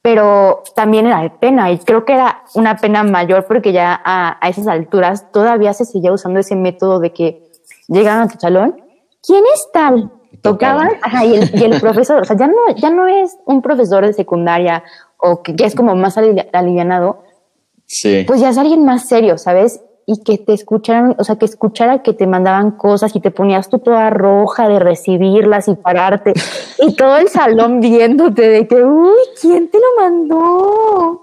pero 0.02 0.62
también 0.74 1.06
era 1.06 1.22
de 1.22 1.30
pena 1.30 1.70
y 1.70 1.78
creo 1.78 2.04
que 2.04 2.14
era 2.14 2.42
una 2.54 2.76
pena 2.76 3.04
mayor 3.04 3.46
porque 3.46 3.72
ya 3.72 4.00
a, 4.04 4.36
a 4.40 4.48
esas 4.48 4.66
alturas 4.66 5.30
todavía 5.32 5.72
se 5.72 5.84
seguía 5.84 6.12
usando 6.12 6.40
ese 6.40 6.56
método 6.56 6.98
de 6.98 7.12
que 7.12 7.42
llegaban 7.88 8.22
a 8.22 8.28
tu 8.28 8.38
salón, 8.38 8.82
¿quién 9.22 9.44
es 9.54 9.68
tal? 9.72 10.10
Tocaban, 10.42 10.90
ajá, 11.02 11.24
y 11.24 11.36
el, 11.36 11.50
y 11.54 11.64
el 11.64 11.80
profesor, 11.80 12.22
o 12.22 12.24
sea, 12.24 12.36
ya 12.36 12.46
no, 12.46 12.54
ya 12.76 12.90
no 12.90 13.06
es 13.06 13.36
un 13.46 13.62
profesor 13.62 14.04
de 14.04 14.12
secundaria 14.12 14.84
o 15.18 15.42
que 15.42 15.54
ya 15.54 15.66
es 15.66 15.74
como 15.74 15.94
más 15.96 16.18
alivianado, 16.18 17.22
sí. 17.86 18.24
pues 18.26 18.40
ya 18.40 18.50
es 18.50 18.58
alguien 18.58 18.84
más 18.84 19.08
serio, 19.08 19.38
¿sabes? 19.38 19.80
Y 20.06 20.22
que 20.22 20.36
te 20.36 20.52
escucharan, 20.52 21.16
o 21.18 21.24
sea, 21.24 21.36
que 21.36 21.46
escuchara 21.46 22.02
que 22.02 22.12
te 22.12 22.26
mandaban 22.26 22.72
cosas 22.72 23.16
y 23.16 23.20
te 23.20 23.30
ponías 23.30 23.70
tú 23.70 23.78
toda 23.78 24.10
roja 24.10 24.68
de 24.68 24.78
recibirlas 24.78 25.68
y 25.68 25.74
pararte 25.74 26.34
y 26.78 26.94
todo 26.94 27.16
el 27.16 27.28
salón 27.28 27.80
viéndote 27.80 28.48
de 28.48 28.68
que, 28.68 28.84
uy, 28.84 29.16
¿quién 29.40 29.70
te 29.70 29.78
lo 29.78 30.02
mandó? 30.02 31.20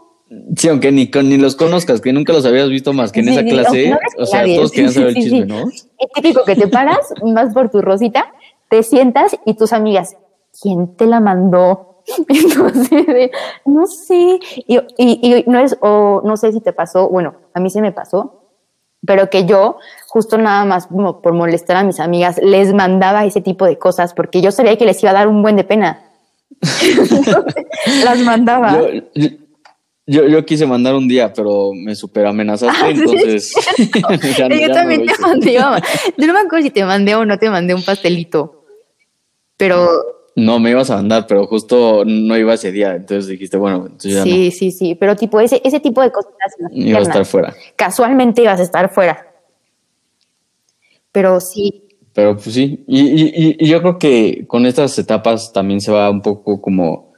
Sí, 0.55 0.69
aunque 0.69 0.91
ni, 0.93 1.11
ni 1.23 1.37
los 1.37 1.55
conozcas, 1.55 1.99
que 1.99 2.13
nunca 2.13 2.31
los 2.31 2.45
habías 2.45 2.69
visto 2.69 2.93
más 2.93 3.11
que 3.11 3.19
en 3.19 3.29
esa 3.29 3.43
clase, 3.43 3.93
o 4.17 4.25
sea, 4.25 4.45
todos 4.45 4.71
querían 4.71 4.93
saber 4.93 5.09
el 5.09 5.15
chisme, 5.15 5.45
¿no? 5.45 5.67
Es 5.67 6.11
típico 6.15 6.45
que 6.45 6.55
te 6.55 6.67
paras, 6.67 7.13
vas 7.21 7.53
por 7.53 7.69
tu 7.69 7.81
rosita, 7.81 8.33
te 8.71 8.83
sientas 8.83 9.37
y 9.45 9.55
tus 9.55 9.73
amigas, 9.73 10.15
¿quién 10.61 10.95
te 10.95 11.05
la 11.05 11.19
mandó? 11.19 12.03
Entonces, 12.29 13.29
no 13.65 13.85
sé, 13.85 14.39
y, 14.65 14.79
y, 14.97 15.43
no 15.45 15.59
es, 15.59 15.77
o 15.81 16.21
no 16.23 16.37
sé 16.37 16.53
si 16.53 16.61
te 16.61 16.71
pasó, 16.71 17.09
bueno, 17.09 17.35
a 17.53 17.59
mí 17.59 17.69
se 17.69 17.81
me 17.81 17.91
pasó, 17.91 18.47
pero 19.05 19.29
que 19.29 19.45
yo, 19.45 19.77
justo 20.07 20.37
nada 20.37 20.63
más 20.63 20.87
por 20.87 21.33
molestar 21.33 21.75
a 21.75 21.83
mis 21.83 21.99
amigas, 21.99 22.39
les 22.41 22.73
mandaba 22.73 23.25
ese 23.25 23.41
tipo 23.41 23.65
de 23.65 23.77
cosas 23.77 24.13
porque 24.13 24.41
yo 24.41 24.51
sabía 24.51 24.77
que 24.77 24.85
les 24.85 25.03
iba 25.03 25.11
a 25.11 25.15
dar 25.15 25.27
un 25.27 25.41
buen 25.41 25.57
de 25.57 25.65
pena. 25.65 26.05
las 28.05 28.19
mandaba. 28.19 28.79
Yo, 30.07 30.27
yo, 30.27 30.45
quise 30.45 30.65
mandar 30.65 30.95
un 30.95 31.07
día, 31.07 31.31
pero 31.33 31.71
me 31.73 31.95
super 31.95 32.25
amenazaste, 32.25 32.83
ah, 32.83 32.89
entonces. 32.89 33.53
yo 33.77 34.73
también 34.73 35.05
te 35.05 35.13
mandé. 35.21 35.53
Yo 35.53 36.27
no 36.27 36.33
me 36.33 36.39
acuerdo 36.39 36.63
si 36.63 36.71
te 36.71 36.83
mandé 36.85 37.15
o 37.15 37.25
no 37.25 37.37
te 37.37 37.49
mandé 37.49 37.73
un 37.73 37.83
pastelito, 37.83 38.60
pero 39.61 40.31
no 40.35 40.57
me 40.57 40.71
ibas 40.71 40.89
a 40.89 40.95
mandar, 40.95 41.27
pero 41.27 41.45
justo 41.45 42.03
no 42.03 42.35
iba 42.35 42.55
ese 42.55 42.71
día, 42.71 42.95
entonces 42.95 43.27
dijiste, 43.27 43.57
bueno, 43.57 43.83
entonces 43.85 44.13
ya 44.15 44.23
Sí, 44.23 44.49
sí, 44.49 44.71
sí, 44.71 44.95
pero 44.95 45.15
tipo 45.15 45.39
ese, 45.39 45.61
ese 45.63 45.79
tipo 45.79 46.01
de 46.01 46.11
cosas. 46.11 46.31
Iba 46.71 46.97
a 46.97 47.03
estar 47.03 47.23
fuera. 47.25 47.53
Casualmente 47.75 48.41
ibas 48.41 48.59
a 48.59 48.63
estar 48.63 48.91
fuera. 48.91 49.27
Pero 51.11 51.39
sí. 51.39 51.89
Pero 52.13 52.33
pues 52.33 52.55
sí, 52.55 52.83
y, 52.87 53.01
y, 53.01 53.55
y, 53.59 53.67
yo 53.67 53.81
creo 53.81 53.99
que 53.99 54.45
con 54.47 54.65
estas 54.65 54.97
etapas 54.97 55.53
también 55.53 55.79
se 55.79 55.91
va 55.91 56.09
un 56.09 56.23
poco 56.23 56.59
como, 56.59 57.13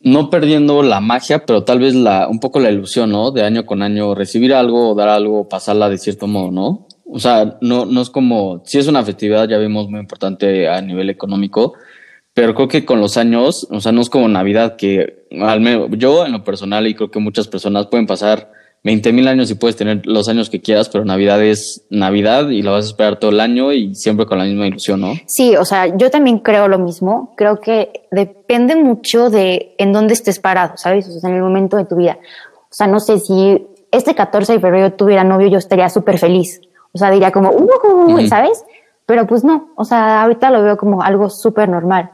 no 0.00 0.28
perdiendo 0.28 0.82
la 0.82 1.00
magia, 1.00 1.46
pero 1.46 1.64
tal 1.64 1.78
vez 1.78 1.94
la, 1.94 2.28
un 2.28 2.38
poco 2.38 2.60
la 2.60 2.70
ilusión, 2.70 3.10
¿no? 3.12 3.30
De 3.30 3.42
año 3.44 3.64
con 3.64 3.80
año, 3.80 4.14
recibir 4.14 4.52
algo, 4.52 4.94
dar 4.94 5.08
algo, 5.08 5.48
pasarla 5.48 5.88
de 5.88 5.96
cierto 5.96 6.26
modo, 6.26 6.50
¿no? 6.50 6.86
O 7.08 7.18
sea, 7.20 7.56
no, 7.60 7.86
no 7.86 8.02
es 8.02 8.10
como, 8.10 8.62
si 8.64 8.78
es 8.78 8.88
una 8.88 9.04
festividad, 9.04 9.48
ya 9.48 9.58
vimos 9.58 9.88
muy 9.88 10.00
importante 10.00 10.68
a 10.68 10.80
nivel 10.80 11.08
económico, 11.08 11.74
pero 12.34 12.54
creo 12.54 12.68
que 12.68 12.84
con 12.84 13.00
los 13.00 13.16
años, 13.16 13.66
o 13.70 13.80
sea, 13.80 13.92
no 13.92 14.00
es 14.00 14.10
como 14.10 14.28
Navidad, 14.28 14.76
que 14.76 15.26
al 15.40 15.60
menos 15.60 15.88
yo 15.92 16.26
en 16.26 16.32
lo 16.32 16.44
personal 16.44 16.86
y 16.86 16.94
creo 16.94 17.10
que 17.10 17.18
muchas 17.18 17.48
personas 17.48 17.86
pueden 17.86 18.06
pasar 18.06 18.50
20 18.86 19.12
mil 19.12 19.26
años 19.26 19.50
y 19.50 19.54
puedes 19.54 19.74
tener 19.74 20.06
los 20.06 20.28
años 20.28 20.48
que 20.48 20.60
quieras, 20.60 20.88
pero 20.88 21.04
Navidad 21.04 21.42
es 21.42 21.84
Navidad 21.90 22.50
y 22.50 22.62
la 22.62 22.70
vas 22.70 22.84
a 22.84 22.88
esperar 22.88 23.18
todo 23.18 23.32
el 23.32 23.40
año 23.40 23.72
y 23.72 23.94
siempre 23.94 24.26
con 24.26 24.38
la 24.38 24.44
misma 24.44 24.66
ilusión, 24.66 25.00
¿no? 25.00 25.14
Sí, 25.26 25.56
o 25.56 25.64
sea, 25.64 25.96
yo 25.96 26.08
también 26.10 26.38
creo 26.38 26.68
lo 26.68 26.78
mismo. 26.78 27.34
Creo 27.36 27.60
que 27.60 28.06
depende 28.12 28.76
mucho 28.76 29.28
de 29.28 29.74
en 29.78 29.92
dónde 29.92 30.14
estés 30.14 30.38
parado, 30.38 30.76
¿sabes? 30.76 31.08
O 31.08 31.18
sea, 31.18 31.30
en 31.30 31.36
el 31.36 31.42
momento 31.42 31.76
de 31.76 31.84
tu 31.84 31.96
vida. 31.96 32.18
O 32.62 32.74
sea, 32.74 32.86
no 32.86 33.00
sé 33.00 33.18
si 33.18 33.66
este 33.90 34.14
14 34.14 34.52
de 34.52 34.60
febrero 34.60 34.92
tuviera 34.92 35.24
novio, 35.24 35.48
yo 35.48 35.58
estaría 35.58 35.88
súper 35.88 36.18
feliz. 36.18 36.60
O 36.96 36.98
sea, 36.98 37.10
diría 37.10 37.30
como, 37.30 37.50
uh, 37.50 38.26
¿sabes? 38.28 38.64
Pero 39.06 39.26
pues 39.26 39.44
no, 39.44 39.68
o 39.76 39.84
sea, 39.84 40.22
ahorita 40.22 40.50
lo 40.50 40.62
veo 40.62 40.76
como 40.76 41.02
algo 41.02 41.30
súper 41.30 41.68
normal 41.68 42.10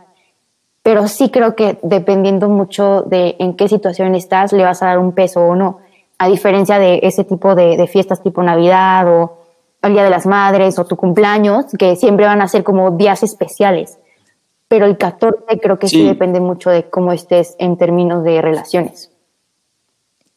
pero 0.82 1.06
sí 1.06 1.30
creo 1.30 1.54
que 1.54 1.78
dependiendo 1.82 2.48
mucho 2.48 3.02
de 3.02 3.36
en 3.38 3.54
qué 3.54 3.68
situación 3.68 4.14
estás, 4.14 4.52
le 4.52 4.64
vas 4.64 4.82
a 4.82 4.86
dar 4.86 4.98
un 4.98 5.12
peso 5.12 5.40
o 5.40 5.54
no, 5.54 5.78
a 6.18 6.28
diferencia 6.28 6.78
de 6.78 7.00
ese 7.02 7.24
tipo 7.24 7.54
de, 7.54 7.86
fiestas 7.86 8.22
tipo 8.22 8.42
Navidad 8.42 9.06
o 9.08 9.38
el 9.82 9.92
Día 9.92 10.04
de 10.04 10.10
las 10.10 10.26
Madres 10.26 10.78
o 10.78 10.84
tu 10.84 10.96
cumpleaños, 10.96 11.66
que 11.78 11.96
siempre 11.96 12.26
van 12.26 12.42
a 12.42 12.48
ser 12.48 12.64
como 12.64 12.92
días 12.92 13.22
especiales. 13.22 13.98
Pero 14.68 14.86
el 14.86 14.96
14 14.96 15.60
creo 15.60 15.78
que 15.78 15.88
sí 15.88 16.04
depende 16.04 16.40
mucho 16.40 16.70
de 16.70 16.88
cómo 16.88 17.12
estés 17.12 17.56
en 17.58 17.76
términos 17.76 18.24
de 18.24 18.40
relaciones. 18.40 19.11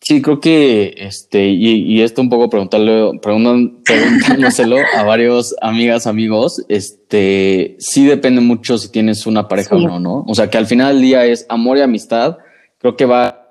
Sí, 0.08 0.22
creo 0.22 0.40
que 0.40 0.94
este, 1.00 1.48
y, 1.48 1.82
y 1.82 2.04
esto 2.04 2.22
un 2.22 2.30
poco 2.30 2.48
preguntarle, 2.48 3.20
preguntándoselo 3.24 4.78
a 4.96 5.02
varios 5.02 5.56
amigas, 5.64 6.06
amigos, 6.06 6.64
este, 6.70 7.76
sí 7.80 8.06
depende 8.06 8.40
mucho 8.40 8.78
si 8.78 8.92
tienes 8.92 9.26
una 9.26 9.48
pareja 9.48 9.76
o 9.76 9.80
no, 9.80 10.00
¿no? 10.00 10.24
O 10.28 10.36
sea, 10.36 10.48
que 10.52 10.60
al 10.60 10.68
final 10.68 10.94
del 10.94 11.02
día 11.02 11.26
es 11.26 11.48
amor 11.50 11.80
y 11.80 11.82
amistad, 11.82 12.38
creo 12.78 12.96
que 12.96 13.06
va 13.06 13.50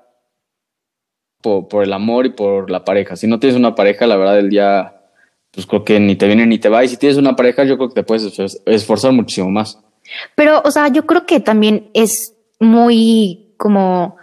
por, 1.41 1.67
por, 1.67 1.83
el 1.83 1.91
amor 1.91 2.25
y 2.25 2.29
por 2.29 2.71
la 2.71 2.85
pareja. 2.85 3.17
Si 3.17 3.27
no 3.27 3.37
tienes 3.37 3.57
una 3.57 3.75
pareja, 3.75 4.07
la 4.07 4.15
verdad, 4.15 4.39
el 4.39 4.49
día, 4.49 4.95
pues 5.51 5.65
creo 5.65 5.83
que 5.83 5.99
ni 5.99 6.15
te 6.15 6.25
viene 6.25 6.45
ni 6.45 6.57
te 6.57 6.69
va. 6.69 6.85
Y 6.85 6.87
si 6.87 6.95
tienes 6.95 7.17
una 7.17 7.35
pareja, 7.35 7.65
yo 7.65 7.75
creo 7.75 7.89
que 7.89 7.95
te 7.95 8.03
puedes 8.03 8.61
esforzar 8.65 9.11
muchísimo 9.11 9.51
más. 9.51 9.77
Pero, 10.35 10.61
o 10.63 10.71
sea, 10.71 10.87
yo 10.87 11.05
creo 11.05 11.25
que 11.25 11.41
también 11.41 11.89
es 11.93 12.33
muy 12.61 13.53
como, 13.57 14.15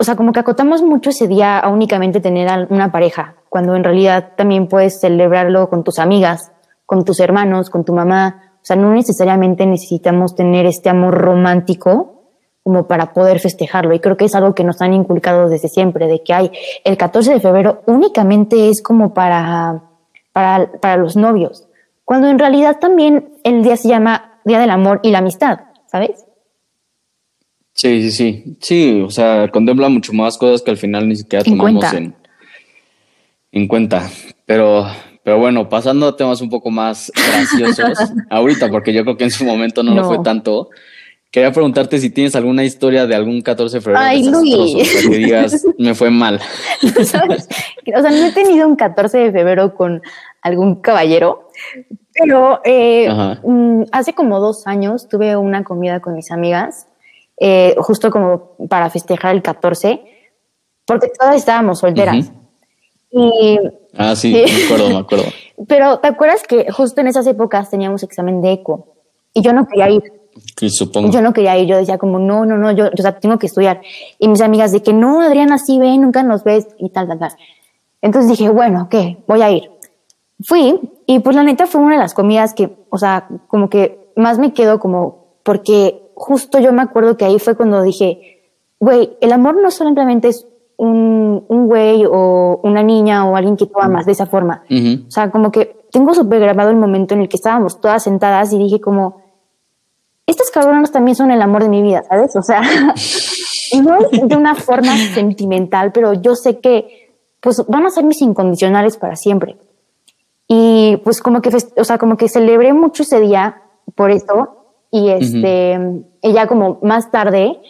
o 0.00 0.04
sea, 0.04 0.16
como 0.16 0.32
que 0.32 0.40
acotamos 0.40 0.82
mucho 0.82 1.10
ese 1.10 1.28
día 1.28 1.58
a 1.58 1.68
únicamente 1.68 2.22
tener 2.22 2.66
una 2.70 2.90
pareja, 2.90 3.34
cuando 3.50 3.76
en 3.76 3.84
realidad 3.84 4.32
también 4.34 4.66
puedes 4.66 4.98
celebrarlo 4.98 5.68
con 5.68 5.84
tus 5.84 5.98
amigas, 5.98 6.52
con 6.86 7.04
tus 7.04 7.20
hermanos, 7.20 7.68
con 7.68 7.84
tu 7.84 7.92
mamá. 7.92 8.54
O 8.54 8.64
sea, 8.64 8.76
no 8.76 8.94
necesariamente 8.94 9.66
necesitamos 9.66 10.34
tener 10.34 10.64
este 10.64 10.88
amor 10.88 11.18
romántico 11.18 12.24
como 12.62 12.86
para 12.86 13.12
poder 13.12 13.40
festejarlo. 13.40 13.92
Y 13.92 14.00
creo 14.00 14.16
que 14.16 14.24
es 14.24 14.34
algo 14.34 14.54
que 14.54 14.64
nos 14.64 14.80
han 14.80 14.94
inculcado 14.94 15.50
desde 15.50 15.68
siempre, 15.68 16.06
de 16.06 16.22
que 16.22 16.32
hay 16.32 16.50
el 16.84 16.96
14 16.96 17.34
de 17.34 17.40
febrero 17.40 17.82
únicamente 17.84 18.70
es 18.70 18.80
como 18.80 19.12
para, 19.12 19.82
para, 20.32 20.72
para 20.80 20.96
los 20.96 21.14
novios, 21.14 21.68
cuando 22.06 22.28
en 22.28 22.38
realidad 22.38 22.78
también 22.80 23.34
el 23.44 23.62
día 23.62 23.76
se 23.76 23.88
llama 23.88 24.40
Día 24.46 24.60
del 24.60 24.70
Amor 24.70 25.00
y 25.02 25.10
la 25.10 25.18
Amistad, 25.18 25.60
¿sabes? 25.84 26.24
Sí, 27.74 28.02
sí, 28.02 28.10
sí. 28.10 28.56
Sí, 28.60 29.02
o 29.04 29.10
sea, 29.10 29.48
contempla 29.50 29.88
mucho 29.88 30.12
más 30.12 30.36
cosas 30.36 30.62
que 30.62 30.70
al 30.70 30.76
final 30.76 31.08
ni 31.08 31.16
siquiera 31.16 31.44
tomamos 31.44 31.92
en, 31.94 32.14
en 33.52 33.68
cuenta. 33.68 34.10
Pero, 34.46 34.86
pero 35.22 35.38
bueno, 35.38 35.68
pasando 35.68 36.08
a 36.08 36.16
temas 36.16 36.40
un 36.40 36.50
poco 36.50 36.70
más 36.70 37.12
graciosos, 37.14 37.98
ahorita, 38.30 38.70
porque 38.70 38.92
yo 38.92 39.02
creo 39.04 39.16
que 39.16 39.24
en 39.24 39.30
su 39.30 39.44
momento 39.44 39.82
no, 39.82 39.94
lo 39.94 40.04
fue 40.04 40.18
tanto. 40.22 40.70
Quería 41.30 41.52
preguntarte 41.52 41.98
si 42.00 42.10
tienes 42.10 42.34
alguna 42.34 42.64
historia 42.64 43.06
de 43.06 43.14
algún 43.14 43.40
14 43.40 43.76
de 43.76 43.80
febrero. 43.80 44.04
Ay, 44.04 44.28
Luis. 44.28 45.06
que 45.06 45.16
digas, 45.16 45.64
me 45.78 45.94
fue 45.94 46.10
mal. 46.10 46.40
¿Sabes? 47.04 47.48
O 47.96 48.02
sea, 48.02 48.10
no 48.10 48.26
he 48.26 48.32
tenido 48.32 48.66
un 48.66 48.74
14 48.74 49.16
de 49.16 49.30
febrero 49.30 49.74
con 49.76 50.02
algún 50.42 50.80
caballero, 50.80 51.48
pero 52.14 52.60
eh, 52.64 53.08
mm, 53.44 53.84
hace 53.92 54.12
como 54.12 54.40
dos 54.40 54.66
años 54.66 55.08
tuve 55.08 55.36
una 55.36 55.62
comida 55.62 56.00
con 56.00 56.16
mis 56.16 56.32
amigas 56.32 56.88
eh, 57.42 57.74
justo 57.78 58.10
como 58.10 58.56
para 58.68 58.90
festejar 58.90 59.34
el 59.34 59.42
14, 59.42 60.02
porque 60.84 61.10
todas 61.18 61.36
estábamos 61.36 61.78
solteras. 61.78 62.30
Y, 63.10 63.58
ah, 63.96 64.14
sí, 64.14 64.30
me 64.32 64.64
acuerdo, 64.64 64.88
me 64.90 64.98
acuerdo. 64.98 65.24
Pero 65.66 65.98
¿te 65.98 66.08
acuerdas 66.08 66.42
que 66.46 66.70
justo 66.70 67.00
en 67.00 67.06
esas 67.08 67.26
épocas 67.26 67.70
teníamos 67.70 68.02
examen 68.02 68.42
de 68.42 68.52
eco? 68.52 68.94
Y 69.32 69.40
yo 69.42 69.54
no 69.54 69.66
quería 69.66 69.88
ir. 69.88 70.02
Sí, 70.58 70.70
supongo. 70.70 71.10
Yo 71.10 71.22
no 71.22 71.32
quería 71.32 71.58
ir, 71.58 71.66
yo 71.66 71.76
decía 71.76 71.96
como, 71.96 72.18
no, 72.18 72.44
no, 72.44 72.56
no, 72.56 72.72
yo, 72.72 72.90
yo 72.92 73.14
tengo 73.14 73.38
que 73.38 73.46
estudiar. 73.46 73.80
Y 74.18 74.28
mis 74.28 74.42
amigas 74.42 74.70
de 74.70 74.82
que, 74.82 74.92
no, 74.92 75.22
Adriana, 75.22 75.58
sí, 75.58 75.78
ve, 75.78 75.96
nunca 75.96 76.22
nos 76.22 76.44
ves 76.44 76.68
y 76.78 76.90
tal, 76.90 77.08
tal, 77.08 77.18
tal. 77.18 77.32
Entonces 78.02 78.30
dije, 78.30 78.50
bueno, 78.50 78.88
¿qué? 78.90 79.18
Voy 79.26 79.42
a 79.42 79.50
ir. 79.50 79.70
Fui 80.42 80.78
y 81.06 81.18
pues 81.20 81.36
la 81.36 81.42
neta 81.42 81.66
fue 81.66 81.80
una 81.80 81.94
de 81.94 82.00
las 82.00 82.14
comidas 82.14 82.54
que, 82.54 82.70
o 82.90 82.98
sea, 82.98 83.28
como 83.48 83.68
que 83.68 84.12
más 84.16 84.38
me 84.38 84.52
quedo 84.52 84.78
como 84.78 85.34
porque 85.42 86.09
justo 86.20 86.58
yo 86.58 86.70
me 86.72 86.82
acuerdo 86.82 87.16
que 87.16 87.24
ahí 87.24 87.38
fue 87.38 87.56
cuando 87.56 87.82
dije, 87.82 88.42
güey, 88.78 89.16
el 89.22 89.32
amor 89.32 89.56
no 89.56 89.70
solamente 89.70 90.28
es 90.28 90.46
un, 90.76 91.46
un 91.48 91.66
güey 91.66 92.04
o 92.06 92.60
una 92.62 92.82
niña 92.82 93.26
o 93.26 93.36
alguien 93.36 93.56
que 93.56 93.64
tú 93.64 93.80
amas 93.80 94.04
de 94.04 94.12
esa 94.12 94.26
forma. 94.26 94.62
O 94.68 95.10
sea, 95.10 95.30
como 95.30 95.50
que 95.50 95.86
tengo 95.90 96.12
súper 96.12 96.40
grabado 96.40 96.68
el 96.68 96.76
momento 96.76 97.14
en 97.14 97.22
el 97.22 97.28
que 97.30 97.36
estábamos 97.36 97.80
todas 97.80 98.02
sentadas 98.02 98.52
y 98.52 98.58
dije 98.58 98.82
como, 98.82 99.22
estas 100.26 100.50
cabronas 100.50 100.92
también 100.92 101.14
son 101.14 101.30
el 101.30 101.40
amor 101.40 101.62
de 101.62 101.70
mi 101.70 101.80
vida, 101.80 102.02
¿sabes? 102.02 102.36
O 102.36 102.42
sea, 102.42 102.60
no 103.82 103.96
es 103.96 104.28
de 104.28 104.36
una 104.36 104.54
forma 104.54 104.94
sentimental, 105.14 105.90
pero 105.90 106.12
yo 106.12 106.36
sé 106.36 106.58
que 106.58 107.16
pues 107.40 107.64
van 107.66 107.86
a 107.86 107.90
ser 107.90 108.04
mis 108.04 108.20
incondicionales 108.20 108.98
para 108.98 109.16
siempre. 109.16 109.56
Y 110.46 110.98
pues 111.02 111.22
como 111.22 111.40
que, 111.40 111.50
o 111.76 111.84
sea, 111.84 111.96
como 111.96 112.18
que 112.18 112.28
celebré 112.28 112.74
mucho 112.74 113.04
ese 113.04 113.20
día 113.20 113.62
por 113.94 114.10
eso 114.10 114.59
y 114.90 115.10
este, 115.10 115.78
ella 116.22 116.46
como 116.46 116.78
más 116.82 117.10
tarde, 117.10 117.60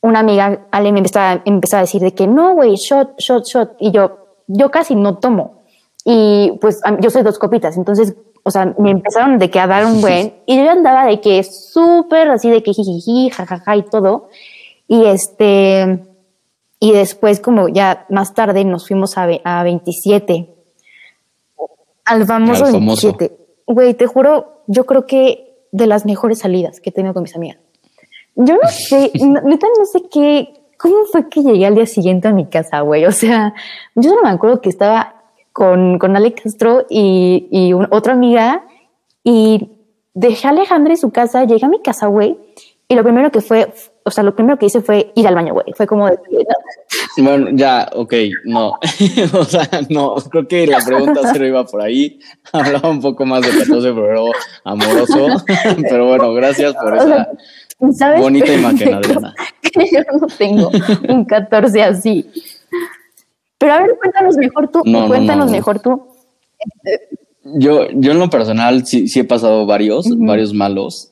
una 0.00 0.20
amiga, 0.20 0.66
Ale, 0.72 0.92
me 0.92 0.98
empezó 0.98 1.20
a, 1.20 1.42
empezó 1.44 1.76
a 1.76 1.80
decir 1.80 2.02
de 2.02 2.12
que 2.12 2.26
no, 2.26 2.54
güey, 2.54 2.74
shot, 2.74 3.18
shot, 3.18 3.44
shot. 3.46 3.76
Y 3.78 3.92
yo, 3.92 4.18
yo 4.48 4.70
casi 4.70 4.94
no 4.94 5.18
tomo. 5.18 5.62
Y 6.04 6.52
pues 6.60 6.80
yo 7.00 7.10
soy 7.10 7.22
dos 7.22 7.38
copitas, 7.38 7.76
entonces, 7.76 8.16
o 8.42 8.50
sea, 8.50 8.74
me 8.78 8.90
empezaron 8.90 9.38
de 9.38 9.50
que 9.50 9.60
a 9.60 9.66
dar 9.66 9.84
un 9.84 10.00
buen, 10.00 10.34
y 10.46 10.56
yo 10.56 10.70
andaba 10.70 11.06
de 11.06 11.20
que 11.20 11.42
súper 11.44 12.30
así 12.30 12.50
de 12.50 12.62
que 12.62 12.72
jijiji, 12.72 13.30
jajaja 13.30 13.76
y 13.76 13.82
todo. 13.82 14.28
Y 14.88 15.04
este, 15.04 16.04
y 16.80 16.92
después 16.92 17.38
como 17.38 17.68
ya 17.68 18.06
más 18.08 18.34
tarde 18.34 18.64
nos 18.64 18.88
fuimos 18.88 19.16
a, 19.18 19.28
a 19.44 19.62
27. 19.62 20.52
Al 22.06 22.26
famoso, 22.26 22.64
al 22.64 22.72
famoso. 22.72 23.08
27. 23.08 23.38
Güey, 23.66 23.94
te 23.94 24.06
juro, 24.08 24.62
yo 24.66 24.84
creo 24.86 25.06
que 25.06 25.49
de 25.72 25.86
las 25.86 26.04
mejores 26.06 26.38
salidas 26.38 26.80
que 26.80 26.90
he 26.90 26.92
tenido 26.92 27.14
con 27.14 27.22
mis 27.22 27.36
amigas. 27.36 27.58
Yo 28.36 28.54
no 28.54 28.68
sé, 28.68 29.10
neta 29.44 29.66
no 29.78 29.84
sé 29.84 30.02
qué, 30.10 30.54
cómo 30.76 31.04
fue 31.10 31.28
que 31.28 31.42
llegué 31.42 31.66
al 31.66 31.74
día 31.74 31.86
siguiente 31.86 32.28
a 32.28 32.32
mi 32.32 32.46
casa, 32.46 32.80
güey. 32.80 33.04
O 33.04 33.12
sea, 33.12 33.54
yo 33.94 34.14
no 34.14 34.22
me 34.22 34.30
acuerdo 34.30 34.60
que 34.60 34.68
estaba 34.68 35.22
con, 35.52 35.98
con 35.98 36.16
Ale 36.16 36.32
Castro 36.32 36.86
y, 36.88 37.48
y 37.50 37.72
otra 37.72 38.12
amiga 38.12 38.64
y 39.22 39.70
dejé 40.14 40.48
a 40.48 40.50
Alejandra 40.50 40.92
en 40.92 40.98
su 40.98 41.10
casa, 41.10 41.44
llegué 41.44 41.66
a 41.66 41.68
mi 41.68 41.80
casa, 41.80 42.06
güey, 42.06 42.38
y 42.88 42.94
lo 42.94 43.04
primero 43.04 43.30
que 43.30 43.40
fue, 43.40 43.72
o 44.04 44.10
sea, 44.10 44.24
lo 44.24 44.34
primero 44.34 44.58
que 44.58 44.66
hice 44.66 44.80
fue 44.80 45.12
ir 45.14 45.26
al 45.26 45.34
baño, 45.34 45.54
güey. 45.54 45.66
Fue 45.74 45.86
como 45.86 46.08
de, 46.08 46.18
Bueno, 47.18 47.48
ya, 47.52 47.88
ok, 47.94 48.14
no. 48.44 48.78
o 49.32 49.44
sea, 49.44 49.68
no, 49.88 50.14
creo 50.30 50.48
que 50.48 50.66
la 50.66 50.78
pregunta 50.78 51.32
se 51.32 51.46
iba 51.46 51.64
por 51.64 51.82
ahí. 51.82 52.18
Hablaba 52.52 52.88
un 52.90 53.00
poco 53.00 53.26
más 53.26 53.42
de 53.42 53.48
14 53.58 53.88
de 53.88 53.94
febrero 53.94 54.26
amoroso. 54.64 55.44
Pero 55.88 56.06
bueno, 56.08 56.32
gracias 56.34 56.74
por 56.74 56.96
esa 56.96 57.28
bonita 58.18 58.52
imagen, 58.52 58.94
Adriana. 58.94 59.34
Que 59.62 59.86
yo 59.90 60.00
no 60.20 60.26
tengo 60.26 60.70
un 61.08 61.24
14 61.24 61.82
así. 61.82 62.30
Pero 63.58 63.72
a 63.72 63.82
ver, 63.82 63.96
cuéntanos 63.98 64.36
mejor 64.36 64.68
tú. 64.68 64.82
cuéntanos 64.82 65.50
mejor 65.50 65.80
tú. 65.80 66.08
Yo, 67.44 67.88
yo 67.92 68.12
en 68.12 68.18
lo 68.18 68.28
personal 68.28 68.86
sí, 68.86 69.08
sí 69.08 69.20
he 69.20 69.24
pasado 69.24 69.64
varios, 69.66 70.06
varios 70.18 70.52
malos 70.52 71.10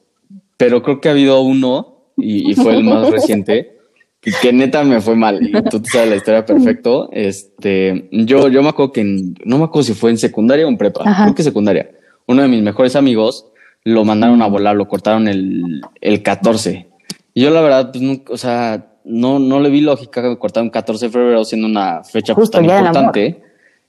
pero 0.59 0.83
creo 0.83 1.01
que 1.01 1.09
ha 1.09 1.13
habido 1.13 1.41
uno 1.41 1.98
y, 2.19 2.55
fue 2.55 2.77
el 2.77 2.85
más 2.85 3.11
reciente. 3.11 3.79
Que, 4.21 4.53
neta 4.53 4.83
me 4.83 5.01
fue 5.01 5.15
mal 5.15 5.39
y 5.41 5.53
tú 5.71 5.81
sabes 5.85 6.11
la 6.11 6.17
historia 6.17 6.45
perfecto. 6.45 7.09
Este, 7.13 8.09
yo, 8.11 8.49
yo 8.49 8.63
me 8.63 8.69
acuerdo 8.69 8.93
que 8.93 9.05
no 9.05 9.59
me 9.59 9.65
acuerdo 9.65 9.85
si 9.85 9.95
fue 9.95 10.11
en 10.11 10.19
secundaria 10.19 10.67
o 10.67 10.69
en 10.69 10.77
prepa, 10.77 11.05
creo 11.05 11.35
que 11.35 11.43
secundaria. 11.43 11.91
Uno 12.27 12.43
de 12.43 12.49
mis 12.49 12.63
mejores 12.63 12.97
amigos 12.97 13.47
lo 13.85 14.05
mandaron 14.05 14.43
a 14.43 14.49
volar, 14.49 14.77
lo 14.77 14.89
cortaron 14.89 15.29
el, 15.29 15.81
el 16.01 16.23
14. 16.23 16.89
Y 17.33 17.43
yo 17.43 17.51
la 17.51 17.61
verdad, 17.61 17.91
pues, 17.93 18.03
no, 18.03 18.21
o 18.29 18.37
sea, 18.37 18.89
no, 19.05 19.39
no 19.39 19.61
le 19.61 19.71
vi 19.71 19.81
lógica 19.81 20.21
que 20.23 20.39
cortaron 20.39 20.67
un 20.67 20.71
14 20.71 21.07
de 21.07 21.13
febrero 21.13 21.45
siendo 21.45 21.67
una 21.67 22.03
fecha 22.05 22.35
pues, 22.35 22.51
tan 22.51 22.65
importante. 22.65 23.43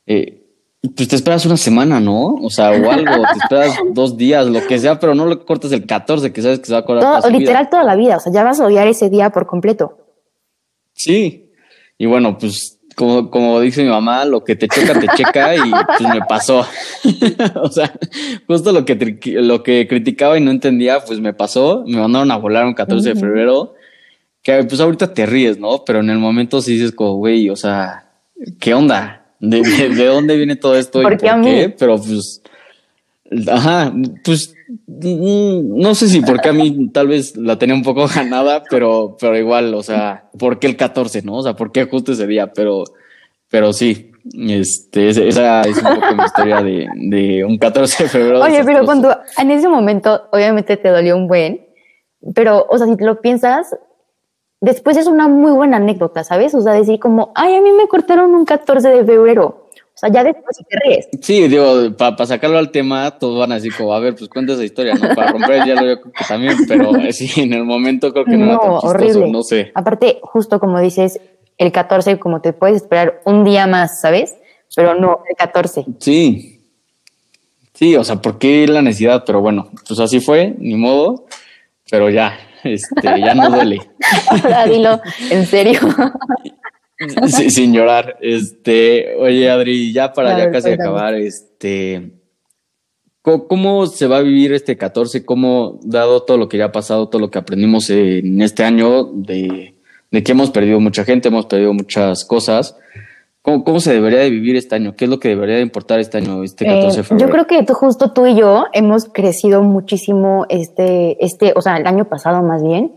Eh, 0.08 0.39
pues 0.82 1.10
te 1.10 1.16
esperas 1.16 1.46
una 1.46 1.58
semana, 1.58 2.00
¿no? 2.00 2.36
O 2.36 2.50
sea, 2.50 2.72
o 2.72 2.92
algo, 2.92 3.24
te 3.34 3.40
esperas 3.44 3.78
dos 3.94 4.16
días, 4.16 4.48
lo 4.48 4.66
que 4.66 4.80
sea, 4.80 5.00
pero 5.00 5.14
no 5.14 5.26
lo 5.26 5.46
cortes 5.46 5.72
el 5.72 5.86
14, 5.86 6.32
que 6.32 6.42
sabes 6.42 6.60
que 6.60 6.66
se 6.66 6.74
va 6.74 6.80
a 6.80 6.86
cortar. 6.86 7.22
Todo, 7.22 7.32
literal 7.32 7.70
toda 7.70 7.84
la 7.84 7.96
vida, 7.96 8.18
o 8.18 8.20
sea, 8.20 8.32
ya 8.32 8.44
vas 8.44 8.60
a 8.60 8.66
odiar 8.66 8.88
ese 8.88 9.10
día 9.10 9.30
por 9.30 9.46
completo. 9.46 9.98
Sí, 10.94 11.52
y 11.98 12.06
bueno, 12.06 12.38
pues 12.38 12.80
como, 12.96 13.30
como 13.30 13.60
dice 13.60 13.84
mi 13.84 13.90
mamá, 13.90 14.26
lo 14.26 14.44
que 14.44 14.56
te 14.56 14.68
checa, 14.68 15.00
te 15.00 15.08
checa 15.16 15.56
y 15.56 15.72
pues 15.98 16.14
me 16.14 16.22
pasó. 16.28 16.66
o 17.56 17.70
sea, 17.70 17.94
justo 18.48 18.72
lo 18.72 18.84
que, 18.84 19.18
lo 19.42 19.64
que 19.64 19.88
criticaba 19.88 20.38
y 20.38 20.42
no 20.42 20.52
entendía, 20.52 21.00
pues 21.00 21.20
me 21.20 21.34
pasó. 21.34 21.84
Me 21.88 21.98
mandaron 21.98 22.32
a 22.32 22.38
volar 22.38 22.66
un 22.66 22.74
14 22.74 23.14
de 23.14 23.16
febrero, 23.16 23.74
que 24.42 24.64
pues 24.66 24.82
ahorita 24.82 25.14
te 25.14 25.26
ríes, 25.26 25.60
¿no? 25.60 25.84
Pero 25.86 26.00
en 26.00 26.10
el 26.10 26.20
momento 26.20 26.62
sí 26.62 26.74
dices 26.74 26.92
como, 26.92 27.16
güey, 27.16 27.50
o 27.50 27.56
sea, 27.56 28.12
¿qué 28.60 28.74
onda? 28.74 29.19
De, 29.40 29.62
de, 29.62 30.06
dónde 30.06 30.38
viene 30.38 30.56
todo 30.56 30.76
esto 30.76 31.02
y 31.02 31.04
por 31.04 31.18
qué, 31.18 31.74
pero 31.78 31.98
pues, 31.98 32.42
ajá, 33.48 33.94
pues 34.24 34.54
mm, 34.88 35.80
no 35.80 35.96
sé 35.96 36.10
si 36.10 36.22
porque 36.22 36.50
a 36.50 36.54
mí 36.54 36.90
tal 36.92 37.08
vez 37.08 37.38
la 37.38 37.58
tenía 37.58 37.76
un 37.76 37.84
poco 37.84 38.08
ganada, 38.14 38.64
pero, 38.70 39.18
pero 39.20 39.38
igual, 39.38 39.74
o 39.74 39.84
sea, 39.84 40.30
¿por 40.38 40.60
qué 40.60 40.68
el 40.68 40.76
14, 40.76 41.22
no? 41.24 41.38
O 41.38 41.44
sea, 41.44 41.56
¿por 41.56 41.72
qué 41.72 41.86
justo 41.86 42.12
ese 42.12 42.28
día? 42.28 42.52
Pero, 42.54 42.84
pero 43.50 43.74
sí, 43.74 44.12
este, 44.34 45.10
esa 45.10 45.62
es 45.62 45.78
un 45.78 45.96
poco 45.96 46.16
mi 46.16 46.24
historia 46.24 46.62
de, 46.62 46.88
de 46.96 47.46
un 47.46 47.58
14 47.58 48.04
de 48.04 48.10
febrero. 48.10 48.42
Oye, 48.42 48.64
pero 48.64 48.86
cuando 48.86 49.18
en 49.38 49.52
ese 49.52 49.68
momento, 49.68 50.28
obviamente 50.32 50.78
te 50.78 50.90
dolió 50.90 51.16
un 51.16 51.28
buen, 51.28 51.66
pero, 52.36 52.66
o 52.70 52.78
sea, 52.78 52.88
si 52.88 52.98
te 52.98 53.06
lo 53.06 53.22
piensas, 53.22 53.76
después 54.62 54.98
es 54.98 55.08
una 55.08 55.28
muy 55.28 55.52
buena 55.52 55.78
anécdota, 55.78 56.24
¿sabes? 56.24 56.54
O 56.56 56.62
sea, 56.62 56.74
decir 56.74 57.00
como, 57.00 57.32
ay, 57.36 57.56
a 57.56 57.62
mí 57.62 57.72
me 57.72 57.88
cortaron 57.88 58.36
un 58.36 58.46
14 58.46 58.90
de 58.90 59.06
febrero. 59.06 59.66
O 59.72 60.00
sea, 60.00 60.10
ya 60.10 60.24
después 60.24 60.56
te 60.56 60.80
ríes. 60.80 61.10
Sí, 61.22 61.48
digo, 61.50 61.92
para 61.98 62.26
sacarlo 62.26 62.58
al 62.58 62.72
tema, 62.72 63.20
todos 63.20 63.38
van 63.38 63.52
a 63.52 63.56
decir 63.56 63.74
como, 63.76 63.94
a 63.94 64.00
ver, 64.00 64.16
pues 64.16 64.30
cuenta 64.30 64.54
esa 64.54 64.64
historia, 64.64 64.96
¿no? 64.96 65.14
Para 65.14 65.34
romper 65.34 65.68
ya 65.68 65.76
lo 65.76 66.02
que 66.02 66.10
también, 66.26 66.56
pero 66.70 66.92
sí, 67.12 67.42
en 67.42 67.52
el 67.52 67.66
momento 67.66 68.14
creo 68.14 68.24
que 68.24 68.38
no, 68.38 68.46
era 68.46 68.60
tan 68.60 68.70
horrible. 68.72 69.30
no 69.30 69.44
sé. 69.44 69.72
Aparte, 69.76 70.20
justo 70.22 70.60
como 70.60 70.80
dices, 70.80 71.20
el 71.58 71.74
14, 71.74 72.18
como 72.18 72.40
te 72.40 72.54
puedes 72.54 72.78
esperar 72.78 73.22
un 73.26 73.44
día 73.44 73.68
más, 73.68 74.00
¿sabes? 74.00 74.38
Pero 74.74 74.96
no, 74.96 75.22
el 75.30 75.36
14. 75.36 75.86
Sí. 76.00 76.62
Sí, 77.74 77.96
o 77.98 78.04
sea, 78.06 78.18
¿por 78.18 78.40
qué 78.40 78.68
la 78.68 78.82
necesidad? 78.82 79.24
Pero 79.26 79.42
bueno, 79.42 79.70
pues 79.86 80.00
así 80.00 80.22
fue, 80.22 80.56
ni 80.60 80.76
modo, 80.76 81.26
pero 81.90 82.10
ya, 82.10 82.38
este, 82.64 83.02
ya 83.02 83.34
no 83.34 83.50
duele. 83.50 83.80
Ahora 84.30 84.66
dilo, 84.68 85.02
en 85.30 85.46
serio. 85.46 85.80
Sí, 87.28 87.50
sin 87.50 87.74
llorar. 87.74 88.18
Este, 88.20 89.16
oye, 89.16 89.50
Adri, 89.50 89.94
ya 89.94 90.12
para 90.12 90.38
ya 90.38 90.52
casi 90.52 90.72
acabar, 90.72 91.14
este, 91.14 92.12
¿cómo, 93.22 93.88
se 93.88 94.06
va 94.06 94.18
a 94.18 94.22
vivir 94.22 94.52
este 94.52 94.76
14? 94.76 95.24
¿Cómo, 95.24 95.80
dado 95.82 96.24
todo 96.24 96.38
lo 96.38 96.50
que 96.50 96.58
ya 96.58 96.66
ha 96.66 96.72
pasado, 96.74 97.08
todo 97.08 97.22
lo 97.22 97.32
que 97.32 97.40
aprendimos 97.40 97.90
en 97.90 98.42
este 98.42 98.66
año, 98.66 99.06
de, 99.14 99.76
de 100.12 100.24
que 100.24 100.34
hemos 100.34 100.52
perdido 100.52 100.82
mucha 100.82 101.06
gente, 101.06 101.30
hemos 101.30 101.46
perdido 101.46 101.74
muchas 101.74 102.26
cosas? 102.26 102.76
¿Cómo, 103.42 103.80
se 103.80 103.94
debería 103.94 104.20
de 104.20 104.30
vivir 104.30 104.58
este 104.58 104.76
año? 104.76 104.96
¿Qué 104.96 105.06
es 105.06 105.10
lo 105.10 105.20
que 105.20 105.30
debería 105.30 105.56
de 105.56 105.62
importar 105.62 106.00
este 106.00 106.18
año, 106.18 106.44
este 106.44 106.66
14 106.66 106.96
de 106.96 107.02
eh, 107.02 107.04
febrero? 107.04 107.28
yo 107.28 107.32
creo 107.32 107.48
que 107.48 107.64
tú, 107.64 107.74
justo 107.74 108.12
tú 108.12 108.28
y 108.28 108.36
yo 108.36 108.66
hemos 108.74 109.06
crecido 109.06 109.64
muchísimo 109.64 110.46
este, 110.50 111.24
este, 111.24 111.54
o 111.56 111.62
sea, 111.62 111.78
el 111.78 111.88
año 111.88 112.06
pasado 112.06 112.44
más 112.44 112.64
bien. 112.64 112.94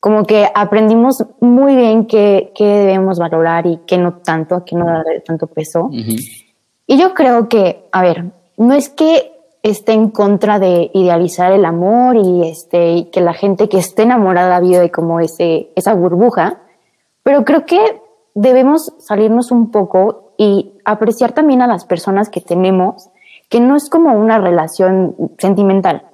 Como 0.00 0.24
que 0.26 0.48
aprendimos 0.54 1.24
muy 1.40 1.76
bien 1.76 2.06
qué, 2.06 2.52
qué 2.54 2.64
debemos 2.64 3.18
valorar 3.18 3.66
y 3.66 3.80
qué 3.86 3.96
no 3.96 4.14
tanto, 4.18 4.62
qué 4.64 4.76
no 4.76 4.84
darle 4.84 5.20
tanto 5.20 5.46
peso. 5.46 5.90
Y 6.86 6.98
yo 6.98 7.14
creo 7.14 7.48
que, 7.48 7.86
a 7.90 8.02
ver, 8.02 8.26
no 8.58 8.74
es 8.74 8.90
que 8.90 9.32
esté 9.62 9.92
en 9.92 10.10
contra 10.10 10.58
de 10.58 10.90
idealizar 10.92 11.52
el 11.52 11.64
amor 11.64 12.16
y, 12.16 12.46
este, 12.46 12.92
y 12.92 13.04
que 13.04 13.22
la 13.22 13.32
gente 13.32 13.70
que 13.70 13.78
esté 13.78 14.02
enamorada 14.02 14.60
vive 14.60 14.90
como 14.90 15.20
ese, 15.20 15.70
esa 15.74 15.94
burbuja, 15.94 16.60
pero 17.22 17.46
creo 17.46 17.64
que 17.64 18.03
debemos 18.34 18.92
salirnos 18.98 19.50
un 19.50 19.70
poco 19.70 20.34
y 20.36 20.72
apreciar 20.84 21.32
también 21.32 21.62
a 21.62 21.66
las 21.66 21.84
personas 21.84 22.28
que 22.28 22.40
tenemos, 22.40 23.08
que 23.48 23.60
no 23.60 23.76
es 23.76 23.88
como 23.88 24.12
una 24.14 24.38
relación 24.38 25.14
sentimental. 25.38 26.06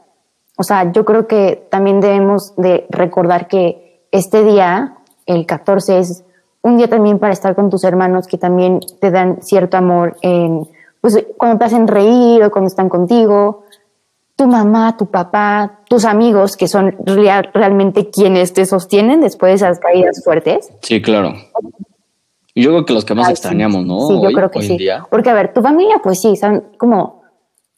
O 0.57 0.63
sea, 0.63 0.93
yo 0.93 1.05
creo 1.05 1.27
que 1.27 1.67
también 1.71 2.01
debemos 2.01 2.55
de 2.57 2.87
recordar 2.91 3.49
que 3.49 4.05
este 4.13 4.45
día, 4.45 4.99
el 5.25 5.47
14, 5.47 5.99
es 5.99 6.25
un 6.63 6.77
día 6.77 6.89
también 6.89 7.19
para 7.19 7.33
estar 7.33 7.55
con 7.55 7.71
tus 7.71 7.85
hermanos 7.85 8.27
que 8.27 8.37
también 8.37 8.81
te 9.01 9.11
dan 9.11 9.43
cierto 9.43 9.79
amor 9.79 10.17
en, 10.21 10.69
pues 11.01 11.25
cuando 11.39 11.59
te 11.59 11.65
hacen 11.65 11.89
reír 11.89 12.45
o 12.45 12.51
cuando 12.51 12.69
están 12.69 12.91
contigo, 12.91 13.65
tu 14.37 14.47
mamá, 14.47 14.97
tu 14.97 15.07
papá, 15.07 15.81
tus 15.89 16.05
amigos, 16.05 16.57
que 16.57 16.69
son 16.69 16.97
realmente 17.07 18.11
quienes 18.11 18.53
te 18.53 18.67
sostienen 18.67 19.21
después 19.21 19.51
de 19.51 19.67
esas 19.67 19.79
caídas 19.79 20.23
fuertes. 20.25 20.71
Sí, 20.83 21.01
claro. 21.01 21.35
Y 22.55 22.63
yo 22.63 22.71
creo 22.71 22.85
que 22.85 22.93
los 22.93 23.05
que 23.05 23.15
más 23.15 23.31
extrañamos, 23.31 23.85
¿no? 23.87 24.09
Sí, 24.09 24.21
yo 24.23 24.31
creo 24.33 24.51
que 24.51 24.63
sí. 24.63 24.79
Porque, 25.11 25.31
a 25.31 25.35
ver, 25.35 25.53
tu 25.53 25.63
familia, 25.63 26.01
pues 26.03 26.21
sí, 26.21 26.37
son 26.37 26.73
como, 26.79 27.23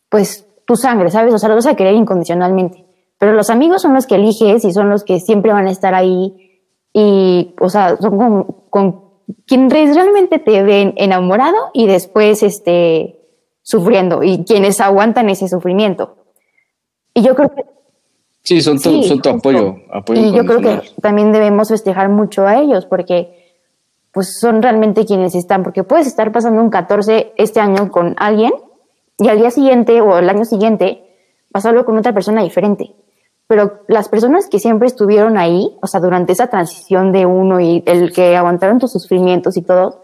pues, 0.08 0.46
tu 0.66 0.76
sangre, 0.76 1.10
¿sabes? 1.10 1.34
O 1.34 1.38
sea, 1.38 1.48
los 1.48 1.64
vas 1.64 1.74
a 1.74 1.76
querer 1.76 1.94
incondicionalmente. 1.94 2.84
Pero 3.18 3.32
los 3.34 3.50
amigos 3.50 3.82
son 3.82 3.94
los 3.94 4.06
que 4.06 4.16
eliges 4.16 4.64
y 4.64 4.72
son 4.72 4.88
los 4.88 5.04
que 5.04 5.20
siempre 5.20 5.52
van 5.52 5.66
a 5.66 5.70
estar 5.70 5.94
ahí. 5.94 6.60
Y, 6.92 7.54
o 7.60 7.68
sea, 7.68 7.96
son 7.98 8.16
con, 8.16 8.46
con 8.70 9.00
quienes 9.46 9.94
realmente 9.94 10.38
te 10.38 10.62
ven 10.62 10.94
enamorado 10.96 11.70
y 11.72 11.86
después, 11.86 12.42
este, 12.42 13.20
sufriendo. 13.62 14.22
Y 14.22 14.44
quienes 14.44 14.80
aguantan 14.80 15.28
ese 15.28 15.48
sufrimiento. 15.48 16.16
Y 17.14 17.22
yo 17.22 17.34
creo 17.34 17.54
que 17.54 17.64
Sí, 18.44 18.60
son 18.60 18.80
tu, 18.80 19.02
son 19.04 19.20
tu 19.20 19.28
apoyo, 19.28 19.76
apoyo. 19.92 20.20
Y 20.20 20.32
yo 20.32 20.44
creo 20.44 20.60
que 20.60 20.90
también 21.00 21.30
debemos 21.30 21.68
festejar 21.68 22.08
mucho 22.08 22.46
a 22.46 22.58
ellos 22.58 22.86
porque 22.86 23.41
pues 24.12 24.38
son 24.38 24.62
realmente 24.62 25.06
quienes 25.06 25.34
están, 25.34 25.62
porque 25.62 25.84
puedes 25.84 26.06
estar 26.06 26.30
pasando 26.32 26.60
un 26.60 26.70
14 26.70 27.32
este 27.36 27.60
año 27.60 27.90
con 27.90 28.14
alguien 28.18 28.52
y 29.18 29.28
al 29.28 29.38
día 29.38 29.50
siguiente 29.50 30.00
o 30.00 30.18
el 30.18 30.28
año 30.28 30.44
siguiente 30.44 31.08
pasarlo 31.50 31.84
con 31.84 31.96
otra 31.96 32.12
persona 32.12 32.42
diferente. 32.42 32.94
Pero 33.46 33.80
las 33.88 34.08
personas 34.08 34.48
que 34.48 34.58
siempre 34.58 34.86
estuvieron 34.86 35.36
ahí, 35.36 35.76
o 35.82 35.86
sea, 35.86 36.00
durante 36.00 36.32
esa 36.32 36.46
transición 36.46 37.12
de 37.12 37.26
uno 37.26 37.60
y 37.60 37.82
el 37.86 38.12
que 38.12 38.36
aguantaron 38.36 38.78
tus 38.78 38.92
sufrimientos 38.92 39.56
y 39.56 39.62
todo, 39.62 40.02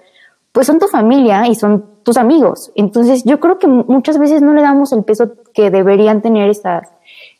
pues 0.52 0.66
son 0.66 0.78
tu 0.78 0.86
familia 0.86 1.46
y 1.46 1.54
son 1.54 1.84
tus 2.02 2.16
amigos. 2.16 2.72
Entonces 2.74 3.24
yo 3.24 3.40
creo 3.40 3.58
que 3.58 3.66
muchas 3.66 4.18
veces 4.18 4.42
no 4.42 4.54
le 4.54 4.62
damos 4.62 4.92
el 4.92 5.04
peso 5.04 5.32
que 5.54 5.70
deberían 5.70 6.20
tener 6.20 6.48
estas, 6.48 6.88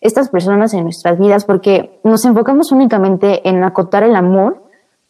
estas 0.01 0.29
personas 0.29 0.73
en 0.75 0.85
nuestras 0.85 1.19
vidas 1.19 1.45
porque 1.45 2.01
nos 2.05 2.25
enfocamos 2.25 2.73
únicamente 2.73 3.49
en 3.49 3.65
acotar 3.65 4.03
el 4.03 4.17
amor 4.17 4.68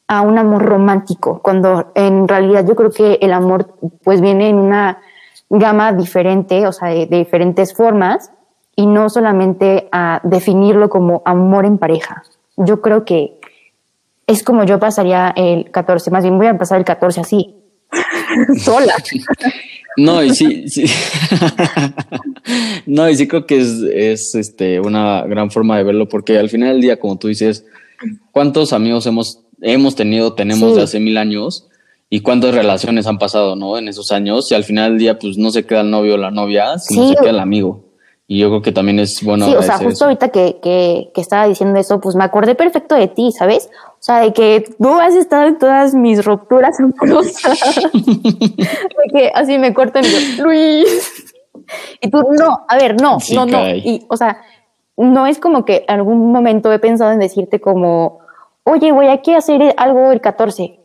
a 0.09 0.23
un 0.23 0.38
amor 0.38 0.62
romántico, 0.62 1.40
cuando 1.42 1.92
en 1.94 2.27
realidad 2.27 2.66
yo 2.66 2.75
creo 2.75 2.90
que 2.90 3.18
el 3.21 3.33
amor 3.33 3.75
pues 4.03 4.23
viene 4.23 4.49
en 4.49 4.57
una 4.57 5.01
gama 5.51 5.92
diferente, 5.92 6.66
o 6.66 6.73
sea, 6.73 6.88
de, 6.88 7.07
diferentes 7.07 7.75
formas, 7.75 8.31
y 8.75 8.87
no 8.87 9.11
solamente 9.11 9.88
a 9.92 10.21
definirlo 10.25 10.88
como 10.88 11.23
amor 11.27 11.66
en 11.66 11.77
pareja. 11.77 12.23
Yo 12.57 12.81
creo 12.81 13.05
que 13.05 13.38
es 14.27 14.42
como 14.42 14.64
yo 14.64 14.79
pasaría 14.79 15.33
el 15.37 15.71
14, 15.71 16.11
más 16.11 16.23
bien 16.23 16.38
voy 16.38 16.47
a 16.47 16.57
pasar 16.57 16.79
el 16.79 16.85
14 16.87 17.21
así, 17.21 17.55
sola. 18.59 18.94
No, 19.99 20.23
y 20.23 20.35
sí, 20.35 20.68
sí. 20.68 20.87
no, 22.87 23.09
y 23.11 23.16
sí 23.16 23.29
creo 23.29 23.47
que 23.47 23.61
es, 23.61 23.83
es 23.92 24.35
este, 24.35 24.81
una 24.81 25.23
gran 25.25 25.51
forma 25.51 25.77
de 25.77 25.85
verlo, 25.85 26.09
porque 26.09 26.38
al 26.38 26.49
final 26.49 26.75
del 26.75 26.81
día, 26.81 26.99
como 26.99 27.18
tú 27.18 27.29
dices, 27.29 27.66
¿cuántos 28.31 28.73
amigos 28.73 29.07
hemos 29.07 29.42
hemos 29.61 29.94
tenido, 29.94 30.35
tenemos 30.35 30.77
de 30.77 30.83
hace 30.83 31.01
mil 31.01 31.18
años 31.18 31.68
y 32.11 32.21
cuántas 32.21 32.55
relaciones 32.55 33.07
han 33.07 33.18
pasado, 33.18 33.57
¿no? 33.57 33.79
En 33.79 33.88
esos 33.88 34.12
años 34.12 34.51
y 34.51 34.55
al 34.55 34.64
final 34.64 34.92
del 34.92 34.99
día, 34.99 35.18
pues 35.18 35.37
no 35.37 35.51
se 35.51 35.66
queda 35.66 35.83
el 35.83 35.90
novio 35.90 36.14
o 36.14 36.18
la 36.18 36.31
novia, 36.31 36.79
sino 36.79 37.09
se 37.09 37.16
queda 37.16 37.31
el 37.31 37.40
amigo. 37.40 37.85
Y 38.31 38.40
yo 38.40 38.51
creo 38.51 38.61
que 38.61 38.73
también 38.73 38.99
es 38.99 39.25
bueno. 39.25 39.47
Sí, 39.47 39.55
o 39.55 39.62
sea, 39.62 39.79
justo 39.79 40.05
ahorita 40.05 40.29
que, 40.29 40.59
que, 40.62 41.11
que, 41.14 41.21
estaba 41.23 41.49
diciendo 41.49 41.81
eso, 41.81 41.99
pues 41.99 42.14
me 42.14 42.25
acordé 42.25 42.55
perfecto 42.55 42.94
de 42.94 43.09
ti, 43.09 43.33
¿sabes? 43.33 43.71
O 43.94 44.03
sea, 44.03 44.21
de 44.21 44.35
que 44.35 44.68
tú 44.79 45.01
has 45.01 45.14
estado 45.14 45.47
en 45.47 45.59
todas 45.59 45.94
mis 45.94 46.23
rupturas 46.23 46.79
amorosas. 46.79 47.59
de 47.94 49.11
que 49.11 49.33
así 49.35 49.57
me 49.57 49.73
cortan 49.73 50.05
y 50.05 50.09
yo, 50.09 50.44
Luis. 50.44 51.35
Y 52.03 52.11
tú, 52.11 52.23
no, 52.38 52.66
a 52.68 52.77
ver, 52.77 53.01
no, 53.01 53.16
no, 53.35 53.47
no. 53.47 53.68
Y, 53.71 54.05
o 54.09 54.16
sea, 54.18 54.42
no 54.99 55.27
es 55.27 55.38
como 55.38 55.64
que 55.64 55.87
en 55.88 55.94
algún 55.94 56.31
momento 56.31 56.71
he 56.71 56.79
pensado 56.79 57.12
en 57.12 57.21
decirte 57.21 57.62
como, 57.62 58.18
oye, 58.68 58.90
güey, 58.90 59.09
hay 59.09 59.22
que 59.22 59.35
hacer 59.35 59.74
algo 59.76 60.12
el 60.12 60.20
14. 60.20 60.78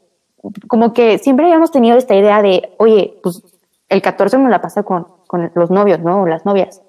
Como 0.67 0.93
que 0.93 1.17
siempre 1.19 1.45
habíamos 1.45 1.71
tenido 1.71 1.97
esta 1.97 2.15
idea 2.15 2.41
de, 2.41 2.73
oye, 2.77 3.19
pues 3.21 3.41
el 3.89 4.01
14 4.01 4.37
me 4.37 4.49
la 4.49 4.61
pasa 4.61 4.83
con, 4.83 5.07
con 5.27 5.51
los 5.55 5.69
novios, 5.69 5.99
¿no? 5.99 6.23
O 6.23 6.25
las 6.25 6.45
novias. 6.45 6.81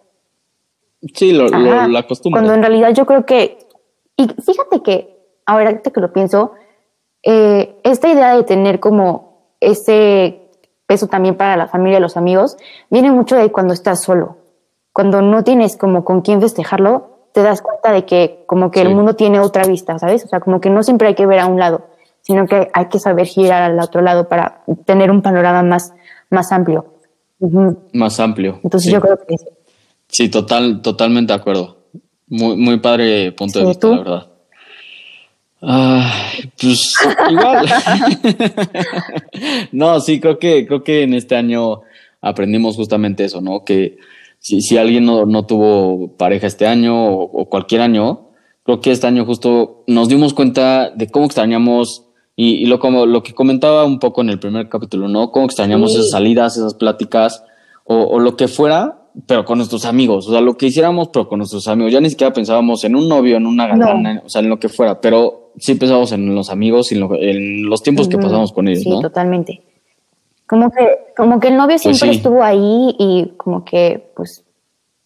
Sí, 1.12 1.32
lo, 1.32 1.48
la 1.48 2.06
costumbre. 2.06 2.40
Cuando 2.40 2.54
en 2.54 2.62
realidad 2.62 2.94
yo 2.94 3.04
creo 3.06 3.26
que, 3.26 3.58
y 4.16 4.26
fíjate 4.26 4.82
que, 4.82 5.18
ahora 5.46 5.80
que 5.82 6.00
lo 6.00 6.12
pienso, 6.12 6.52
eh, 7.22 7.76
esta 7.82 8.08
idea 8.08 8.36
de 8.36 8.42
tener 8.44 8.80
como 8.80 9.56
ese 9.60 10.50
peso 10.86 11.08
también 11.08 11.36
para 11.36 11.56
la 11.56 11.68
familia 11.68 11.98
y 11.98 12.02
los 12.02 12.16
amigos, 12.16 12.56
viene 12.90 13.10
mucho 13.10 13.36
de 13.36 13.50
cuando 13.50 13.74
estás 13.74 14.02
solo. 14.02 14.36
Cuando 14.92 15.22
no 15.22 15.42
tienes 15.42 15.76
como 15.76 16.04
con 16.04 16.20
quién 16.20 16.40
festejarlo, 16.40 17.13
te 17.34 17.42
das 17.42 17.62
cuenta 17.62 17.90
de 17.90 18.04
que 18.06 18.44
como 18.46 18.70
que 18.70 18.80
el 18.80 18.94
mundo 18.94 19.16
tiene 19.16 19.40
otra 19.40 19.64
vista, 19.64 19.98
¿sabes? 19.98 20.24
O 20.24 20.28
sea, 20.28 20.38
como 20.38 20.60
que 20.60 20.70
no 20.70 20.84
siempre 20.84 21.08
hay 21.08 21.14
que 21.16 21.26
ver 21.26 21.40
a 21.40 21.46
un 21.46 21.58
lado, 21.58 21.88
sino 22.20 22.46
que 22.46 22.70
hay 22.72 22.86
que 22.86 23.00
saber 23.00 23.26
girar 23.26 23.64
al 23.64 23.80
otro 23.80 24.02
lado 24.02 24.28
para 24.28 24.62
tener 24.86 25.10
un 25.10 25.20
panorama 25.20 25.64
más, 25.64 25.92
más 26.30 26.52
amplio. 26.52 26.94
Más 27.92 28.20
amplio. 28.20 28.60
Entonces 28.62 28.92
yo 28.92 29.00
creo 29.00 29.18
que 29.18 29.36
sí. 29.36 29.46
Sí, 30.06 30.28
total, 30.28 30.80
totalmente 30.80 31.32
de 31.32 31.40
acuerdo. 31.40 31.78
Muy, 32.28 32.56
muy 32.56 32.78
padre 32.78 33.32
punto 33.32 33.58
de 33.58 33.66
vista, 33.66 33.88
la 33.88 33.98
verdad. 33.98 34.26
pues 36.60 36.94
igual. 37.30 37.68
no, 39.72 39.98
sí, 39.98 40.20
creo 40.20 40.38
que, 40.38 40.68
creo 40.68 40.84
que 40.84 41.02
en 41.02 41.14
este 41.14 41.34
año 41.34 41.80
aprendimos 42.20 42.76
justamente 42.76 43.24
eso, 43.24 43.40
¿no? 43.40 43.64
Que 43.64 43.98
si, 44.44 44.60
si 44.60 44.76
alguien 44.76 45.06
no, 45.06 45.24
no, 45.24 45.46
tuvo 45.46 46.18
pareja 46.18 46.46
este 46.46 46.66
año 46.66 47.14
o, 47.14 47.48
cualquier 47.48 47.80
año, 47.80 48.28
creo 48.62 48.82
que 48.82 48.90
este 48.90 49.06
año 49.06 49.24
justo 49.24 49.84
nos 49.86 50.10
dimos 50.10 50.34
cuenta 50.34 50.90
de 50.90 51.08
cómo 51.08 51.24
extrañamos 51.24 52.04
y, 52.36 52.56
y, 52.56 52.66
lo, 52.66 52.78
como, 52.78 53.06
lo 53.06 53.22
que 53.22 53.32
comentaba 53.32 53.86
un 53.86 53.98
poco 53.98 54.20
en 54.20 54.28
el 54.28 54.38
primer 54.38 54.68
capítulo, 54.68 55.08
¿no? 55.08 55.30
Cómo 55.32 55.46
extrañamos 55.46 55.94
esas 55.94 56.10
salidas, 56.10 56.58
esas 56.58 56.74
pláticas 56.74 57.42
o, 57.84 57.96
o, 57.96 58.18
lo 58.18 58.36
que 58.36 58.46
fuera, 58.46 59.08
pero 59.26 59.46
con 59.46 59.56
nuestros 59.56 59.86
amigos. 59.86 60.28
O 60.28 60.32
sea, 60.32 60.42
lo 60.42 60.58
que 60.58 60.66
hiciéramos, 60.66 61.08
pero 61.08 61.26
con 61.26 61.38
nuestros 61.38 61.66
amigos. 61.66 61.94
Ya 61.94 62.02
ni 62.02 62.10
siquiera 62.10 62.34
pensábamos 62.34 62.84
en 62.84 62.96
un 62.96 63.08
novio, 63.08 63.38
en 63.38 63.46
una 63.46 63.66
galana, 63.66 64.20
o 64.26 64.28
sea, 64.28 64.42
en 64.42 64.50
lo 64.50 64.58
que 64.58 64.68
fuera, 64.68 65.00
pero 65.00 65.52
sí 65.56 65.74
pensábamos 65.76 66.12
en 66.12 66.34
los 66.34 66.50
amigos 66.50 66.92
y 66.92 66.96
en, 66.96 67.64
los 67.64 67.82
tiempos 67.82 68.08
que 68.08 68.18
pasamos 68.18 68.52
con 68.52 68.68
ellos, 68.68 68.82
sí, 68.82 68.90
totalmente. 69.00 69.62
Como 70.46 70.70
que, 70.70 71.12
como 71.16 71.40
que 71.40 71.48
el 71.48 71.56
novio 71.56 71.76
pues 71.82 71.82
siempre 71.82 72.10
estuvo 72.10 72.42
ahí 72.42 72.94
y 72.98 73.32
como 73.36 73.64
que, 73.64 74.12
pues, 74.14 74.44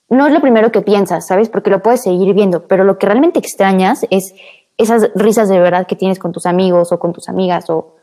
no 0.09 0.27
es 0.27 0.33
lo 0.33 0.41
primero 0.41 0.73
que 0.73 0.81
piensas, 0.81 1.27
¿sabes? 1.27 1.49
Porque 1.49 1.71
lo 1.71 1.83
puedes 1.83 2.03
seguir 2.03 2.35
viendo, 2.35 2.67
pero 2.67 2.85
lo 2.85 2.99
que 2.99 3.07
realmente 3.07 3.39
extrañas 3.39 4.07
es 4.11 4.35
esas 4.79 5.11
risas 5.15 5.49
de 5.49 5.59
verdad 5.61 5.87
que 5.87 5.97
tienes 5.97 6.19
con 6.19 6.33
tus 6.33 6.47
amigos 6.47 6.93
o 6.93 6.99
con 6.99 7.13
tus 7.13 7.29
amigas 7.29 7.69
o, 7.69 7.97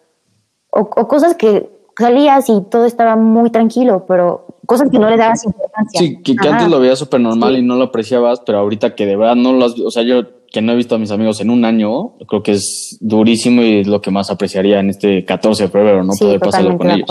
o, 0.69 0.89
cosas 0.89 1.35
que 1.35 1.69
salías 1.97 2.49
y 2.49 2.61
todo 2.69 2.85
estaba 2.85 3.15
muy 3.15 3.49
tranquilo, 3.49 4.05
pero 4.07 4.45
cosas 4.65 4.89
que 4.89 4.99
no 4.99 5.09
le 5.09 5.17
dabas 5.17 5.45
importancia. 5.45 5.99
Sí, 5.99 6.21
que, 6.21 6.35
antes 6.47 6.67
lo 6.67 6.79
veías 6.79 6.99
súper 6.99 7.21
normal 7.21 7.57
y 7.57 7.63
no 7.63 7.75
lo 7.75 7.85
apreciabas, 7.85 8.41
pero 8.45 8.59
ahorita 8.59 8.93
que 8.93 9.05
de 9.05 9.15
verdad 9.15 9.35
no 9.35 9.53
lo 9.53 9.65
has, 9.65 9.79
o 9.79 9.89
sea, 9.89 10.03
yo 10.03 10.23
que 10.55 10.61
no 10.61 10.71
he 10.71 10.75
visto 10.77 10.95
a 10.95 10.97
mis 10.97 11.11
amigos 11.11 11.41
en 11.41 11.49
un 11.49 11.65
año, 11.65 12.13
creo 12.29 12.41
que 12.41 12.53
es 12.53 12.97
durísimo 13.01 13.61
y 13.61 13.81
es 13.81 13.87
lo 13.87 13.99
que 13.99 14.09
más 14.09 14.31
apreciaría 14.31 14.79
en 14.79 14.89
este 14.89 15.25
14 15.25 15.63
de 15.63 15.69
febrero, 15.69 16.01
¿no? 16.01 16.13
Sí, 16.13 16.23
Poder 16.23 16.39
pasarlo 16.39 16.77
con 16.77 16.91
ellos. 16.91 17.09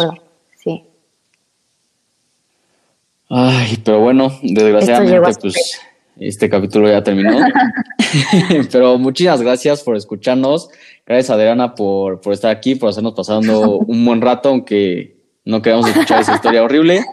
Sí. 0.56 0.82
Ay, 3.28 3.76
pero 3.84 4.00
bueno, 4.00 4.32
desgraciadamente, 4.42 5.40
pues 5.42 5.78
este 6.18 6.48
capítulo 6.48 6.88
ya 6.88 7.02
terminó. 7.02 7.36
pero 8.72 8.96
muchísimas 8.96 9.42
gracias 9.42 9.82
por 9.82 9.98
escucharnos. 9.98 10.70
Gracias, 11.04 11.28
Adriana, 11.28 11.74
por, 11.74 12.22
por 12.22 12.32
estar 12.32 12.50
aquí, 12.50 12.76
por 12.76 12.88
hacernos 12.88 13.12
pasando 13.12 13.76
un 13.76 14.06
buen 14.06 14.22
rato, 14.22 14.48
aunque 14.48 15.18
no 15.44 15.60
queremos 15.60 15.86
escuchar 15.86 16.22
esa 16.22 16.36
historia 16.36 16.64
horrible. 16.64 17.04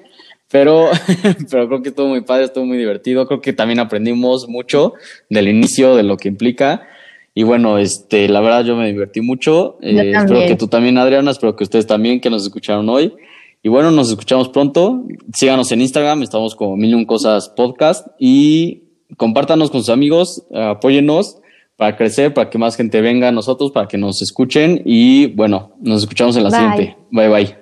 Pero, 0.51 0.89
pero 1.49 1.67
creo 1.67 1.81
que 1.81 1.89
estuvo 1.89 2.07
muy 2.07 2.21
padre, 2.21 2.45
estuvo 2.45 2.65
muy 2.65 2.77
divertido. 2.77 3.25
Creo 3.27 3.41
que 3.41 3.53
también 3.53 3.79
aprendimos 3.79 4.47
mucho 4.47 4.93
del 5.29 5.47
inicio, 5.47 5.95
de 5.95 6.03
lo 6.03 6.17
que 6.17 6.27
implica. 6.27 6.87
Y 7.33 7.43
bueno, 7.43 7.77
este, 7.77 8.27
la 8.27 8.41
verdad 8.41 8.65
yo 8.65 8.75
me 8.75 8.87
divertí 8.87 9.21
mucho. 9.21 9.77
Eh, 9.81 10.11
espero 10.13 10.45
que 10.45 10.55
tú 10.55 10.67
también, 10.67 10.97
Adriana. 10.97 11.31
Espero 11.31 11.55
que 11.55 11.63
ustedes 11.63 11.87
también 11.87 12.19
que 12.19 12.29
nos 12.29 12.43
escucharon 12.43 12.89
hoy. 12.89 13.13
Y 13.63 13.69
bueno, 13.69 13.91
nos 13.91 14.09
escuchamos 14.09 14.49
pronto. 14.49 15.05
Síganos 15.33 15.71
en 15.71 15.81
Instagram, 15.81 16.23
estamos 16.23 16.55
como 16.55 16.75
Mil 16.75 17.05
Cosas 17.05 17.49
Podcast. 17.49 18.07
Y 18.19 18.83
compártanos 19.17 19.71
con 19.71 19.81
sus 19.81 19.89
amigos, 19.89 20.43
apóyennos 20.53 21.37
para 21.77 21.95
crecer, 21.95 22.33
para 22.33 22.49
que 22.49 22.57
más 22.57 22.75
gente 22.75 23.01
venga 23.01 23.29
a 23.29 23.31
nosotros, 23.31 23.71
para 23.71 23.87
que 23.87 23.97
nos 23.97 24.21
escuchen. 24.21 24.81
Y 24.83 25.27
bueno, 25.27 25.71
nos 25.79 26.03
escuchamos 26.03 26.35
en 26.35 26.43
la 26.43 26.51
siguiente. 26.51 26.97
Bye 27.11 27.29
bye. 27.29 27.60